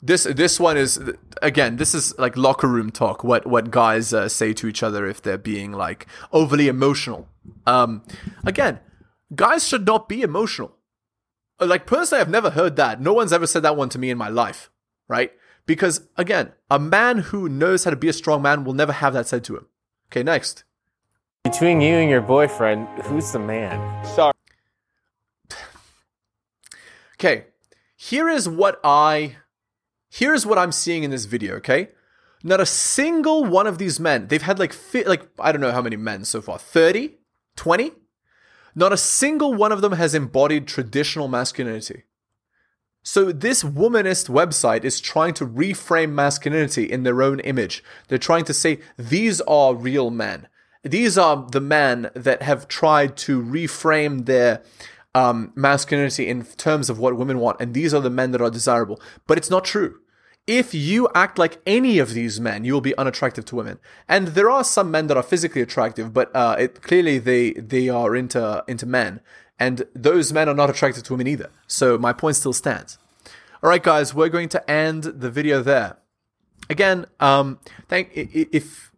This 0.03 0.25
this 0.25 0.59
one 0.59 0.77
is 0.77 0.99
again. 1.41 1.77
This 1.77 1.95
is 1.95 2.13
like 2.19 2.37
locker 2.37 2.67
room 2.67 2.91
talk. 2.91 3.23
What 3.23 3.47
what 3.47 3.71
guys 3.71 4.13
uh, 4.13 4.29
say 4.29 4.53
to 4.55 4.67
each 4.67 4.83
other 4.83 5.07
if 5.07 5.23
they're 5.23 5.39
being 5.39 5.71
like 5.73 6.07
overly 6.33 6.67
emotional. 6.67 7.29
Um, 7.67 8.03
again, 8.45 8.81
guys 9.35 9.67
should 9.69 9.87
not 9.87 10.09
be 10.09 10.23
emotional. 10.23 10.75
Uh, 11.61 11.67
Like 11.67 11.87
personally, 11.87 12.21
I've 12.23 12.31
never 12.31 12.51
heard 12.51 12.75
that. 12.77 13.01
No 13.01 13.13
one's 13.13 13.33
ever 13.33 13.47
said 13.47 13.63
that 13.63 13.77
one 13.77 13.89
to 13.91 13.99
me 13.99 14.11
in 14.11 14.19
my 14.19 14.29
life, 14.29 14.71
right? 15.07 15.31
Because 15.67 16.09
again, 16.17 16.51
a 16.69 16.79
man 16.81 17.19
who 17.31 17.49
knows 17.49 17.85
how 17.85 17.91
to 17.91 17.97
be 17.97 18.09
a 18.09 18.13
strong 18.13 18.43
man 18.43 18.65
will 18.65 18.75
never 18.75 18.93
have 18.93 19.13
that 19.15 19.29
said 19.29 19.45
to 19.45 19.57
him. 19.57 19.67
Okay, 20.09 20.25
next. 20.25 20.65
Between 21.45 21.81
you 21.81 21.95
and 21.95 22.11
your 22.11 22.21
boyfriend, 22.21 22.89
who's 23.07 23.31
the 23.33 23.39
man? 23.39 23.79
Sorry. 24.17 24.33
Okay, 27.25 27.45
here 27.95 28.29
is 28.29 28.49
what 28.49 28.81
I 28.83 29.37
here's 30.11 30.45
what 30.45 30.59
I'm 30.59 30.73
seeing 30.73 31.05
in 31.05 31.13
this 31.13 31.25
video, 31.25 31.55
okay? 31.55 31.91
Not 32.43 32.59
a 32.59 32.67
single 32.67 33.45
one 33.45 33.69
of 33.69 33.79
these 33.79 34.01
men, 34.01 34.27
they've 34.27 34.43
had 34.43 34.59
like 34.59 34.73
fi- 34.73 35.05
like 35.05 35.29
I 35.39 35.53
don't 35.53 35.61
know 35.61 35.71
how 35.71 35.83
many 35.83 35.95
men 35.95 36.25
so 36.25 36.43
far. 36.43 36.59
30? 36.59 37.15
20? 37.55 37.93
Not 38.75 38.93
a 38.93 38.97
single 38.97 39.55
one 39.55 39.71
of 39.71 39.83
them 39.83 39.93
has 39.93 40.17
embodied 40.17 40.67
traditional 40.67 41.29
masculinity. 41.29 42.03
So 43.05 43.31
this 43.31 43.63
womanist 43.63 44.29
website 44.29 44.83
is 44.83 45.01
trying 45.01 45.35
to 45.35 45.47
reframe 45.47 46.11
masculinity 46.11 46.91
in 46.91 47.05
their 47.05 47.23
own 47.23 47.39
image. 47.41 47.85
They're 48.09 48.19
trying 48.19 48.47
to 48.47 48.55
say 48.55 48.81
these 48.97 49.41
are 49.43 49.77
real 49.77 50.11
men. 50.11 50.49
These 50.83 51.17
are 51.17 51.47
the 51.49 51.61
men 51.61 52.11
that 52.15 52.43
have 52.43 52.67
tried 52.67 53.17
to 53.19 53.41
reframe 53.41 54.27
their 54.27 54.65
um, 55.15 55.53
masculinity 55.55 56.29
in 56.29 56.45
terms 56.45 56.89
of 56.89 56.99
what 56.99 57.17
women 57.17 57.39
want, 57.39 57.61
and 57.61 57.75
these 57.75 57.93
are 57.93 58.01
the 58.01 58.11
men 58.11 58.31
that 58.33 58.41
are 58.41 58.51
desirable. 58.51 59.01
But 59.27 59.39
it's 59.39 59.51
not 59.51 59.65
true. 59.65 59.99
If 60.47 60.75
you 60.75 61.09
act 61.15 61.39
like 61.39 61.61
any 61.67 61.99
of 62.01 62.15
these 62.15 62.41
men, 62.41 62.65
you 62.65 62.73
will 62.73 62.81
be 62.81 62.97
unattractive 62.97 63.45
to 63.47 63.57
women. 63.57 63.79
And 64.09 64.29
there 64.29 64.51
are 64.51 64.65
some 64.65 64.91
men 64.91 65.07
that 65.07 65.17
are 65.17 65.23
physically 65.23 65.63
attractive, 65.63 66.13
but 66.13 66.35
uh, 66.35 66.57
it 66.59 66.83
clearly 66.83 67.19
they 67.19 67.53
they 67.53 67.89
are 67.89 68.17
into 68.17 68.65
into 68.67 68.87
men, 68.87 69.21
and 69.59 69.87
those 69.95 70.33
men 70.33 70.49
are 70.49 70.55
not 70.55 70.71
attracted 70.71 71.05
to 71.05 71.13
women 71.13 71.29
either. 71.29 71.51
So 71.67 71.97
my 71.97 72.13
point 72.13 72.37
still 72.37 72.53
stands. 72.53 72.99
All 73.63 73.71
right, 73.71 73.83
guys, 73.83 74.13
we're 74.13 74.29
going 74.29 74.49
to 74.49 74.71
end 74.71 75.05
the 75.05 75.31
video 75.31 75.63
there. 75.63 75.99
Again, 76.69 77.07
um, 77.21 77.61
thank 77.89 78.11
if 78.15 78.92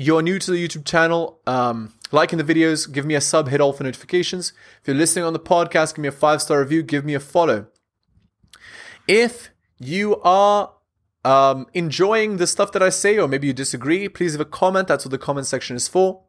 you're 0.00 0.22
new 0.22 0.38
to 0.38 0.50
the 0.50 0.66
YouTube 0.66 0.86
channel, 0.86 1.38
um, 1.46 1.92
liking 2.10 2.38
the 2.38 2.54
videos, 2.54 2.90
give 2.90 3.04
me 3.04 3.14
a 3.14 3.20
sub, 3.20 3.50
hit 3.50 3.60
all 3.60 3.74
for 3.74 3.84
notifications. 3.84 4.54
If 4.80 4.88
you're 4.88 4.96
listening 4.96 5.26
on 5.26 5.34
the 5.34 5.38
podcast, 5.38 5.94
give 5.94 5.98
me 5.98 6.08
a 6.08 6.12
five 6.12 6.40
star 6.40 6.60
review, 6.60 6.82
give 6.82 7.04
me 7.04 7.12
a 7.12 7.20
follow. 7.20 7.66
If 9.06 9.50
you 9.78 10.16
are 10.22 10.72
um, 11.22 11.66
enjoying 11.74 12.38
the 12.38 12.46
stuff 12.46 12.72
that 12.72 12.82
I 12.82 12.88
say, 12.88 13.18
or 13.18 13.28
maybe 13.28 13.46
you 13.46 13.52
disagree, 13.52 14.08
please 14.08 14.32
leave 14.32 14.40
a 14.40 14.46
comment. 14.46 14.88
That's 14.88 15.04
what 15.04 15.10
the 15.10 15.18
comment 15.18 15.46
section 15.46 15.76
is 15.76 15.86
for. 15.86 16.22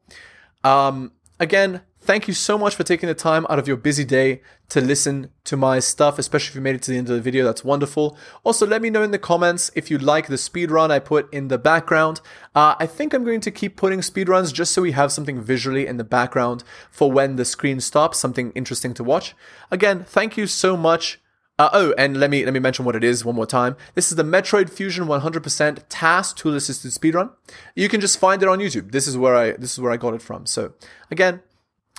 Um, 0.65 1.13
again, 1.39 1.81
thank 2.01 2.27
you 2.27 2.33
so 2.33 2.57
much 2.57 2.75
for 2.75 2.83
taking 2.83 3.07
the 3.07 3.15
time 3.15 3.45
out 3.49 3.59
of 3.59 3.67
your 3.67 3.77
busy 3.77 4.03
day 4.03 4.41
to 4.69 4.81
listen 4.81 5.29
to 5.43 5.55
my 5.55 5.79
stuff, 5.79 6.17
especially 6.17 6.51
if 6.51 6.55
you 6.55 6.61
made 6.61 6.75
it 6.75 6.81
to 6.83 6.91
the 6.91 6.97
end 6.97 7.09
of 7.09 7.15
the 7.15 7.21
video. 7.21 7.45
That's 7.45 7.63
wonderful. 7.63 8.17
Also, 8.43 8.65
let 8.65 8.81
me 8.81 8.89
know 8.89 9.03
in 9.03 9.11
the 9.11 9.19
comments 9.19 9.71
if 9.75 9.91
you 9.91 9.97
like 9.97 10.27
the 10.27 10.37
speed 10.37 10.71
run 10.71 10.91
I 10.91 10.99
put 10.99 11.31
in 11.33 11.47
the 11.47 11.57
background. 11.57 12.21
Uh, 12.55 12.75
I 12.79 12.87
think 12.87 13.13
I'm 13.13 13.23
going 13.23 13.41
to 13.41 13.51
keep 13.51 13.75
putting 13.75 14.01
speed 14.01 14.29
runs 14.29 14.51
just 14.51 14.73
so 14.73 14.81
we 14.81 14.91
have 14.93 15.11
something 15.11 15.41
visually 15.41 15.87
in 15.87 15.97
the 15.97 16.03
background 16.03 16.63
for 16.89 17.11
when 17.11 17.35
the 17.35 17.45
screen 17.45 17.79
stops, 17.79 18.17
something 18.17 18.51
interesting 18.55 18.93
to 18.95 19.03
watch. 19.03 19.35
Again, 19.69 20.03
thank 20.03 20.37
you 20.37 20.47
so 20.47 20.75
much. 20.75 21.19
Uh, 21.59 21.69
oh, 21.73 21.93
and 21.95 22.17
let 22.17 22.31
me 22.31 22.43
let 22.43 22.53
me 22.55 22.59
mention 22.59 22.85
what 22.85 22.95
it 22.95 23.03
is 23.03 23.23
one 23.23 23.35
more 23.35 23.45
time. 23.45 23.75
This 23.93 24.09
is 24.09 24.15
the 24.17 24.23
Metroid 24.23 24.67
Fusion 24.69 25.05
100% 25.05 25.83
task 25.89 26.37
tool 26.37 26.55
assisted 26.55 26.91
speedrun. 26.91 27.29
You 27.75 27.87
can 27.87 28.01
just 28.01 28.17
find 28.17 28.41
it 28.41 28.49
on 28.49 28.57
YouTube. 28.57 28.91
This 28.91 29.05
is 29.07 29.15
where 29.15 29.35
I 29.35 29.51
this 29.51 29.73
is 29.73 29.79
where 29.79 29.91
I 29.91 29.97
got 29.97 30.15
it 30.15 30.23
from. 30.23 30.47
So 30.47 30.73
again, 31.11 31.41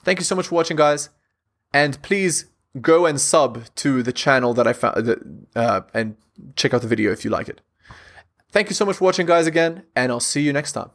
thank 0.05 0.19
you 0.19 0.25
so 0.25 0.35
much 0.35 0.49
for 0.49 0.55
watching, 0.55 0.77
guys, 0.77 1.11
and 1.73 2.01
please 2.03 2.47
go 2.81 3.07
and 3.07 3.21
sub 3.21 3.65
to 3.77 4.03
the 4.03 4.13
channel 4.13 4.55
that 4.55 4.67
I 4.67 4.73
found 4.73 5.47
uh, 5.55 5.81
and 5.93 6.17
check 6.57 6.73
out 6.73 6.83
the 6.83 6.89
video 6.89 7.13
if 7.13 7.25
you 7.25 7.31
like 7.31 7.49
it. 7.49 7.61
Thank 8.51 8.69
you 8.69 8.75
so 8.75 8.85
much 8.85 8.97
for 8.97 9.05
watching, 9.05 9.27
guys, 9.27 9.47
again, 9.47 9.85
and 9.97 10.13
I'll 10.13 10.21
see 10.21 10.43
you 10.43 10.53
next 10.53 10.73
time. 10.73 10.91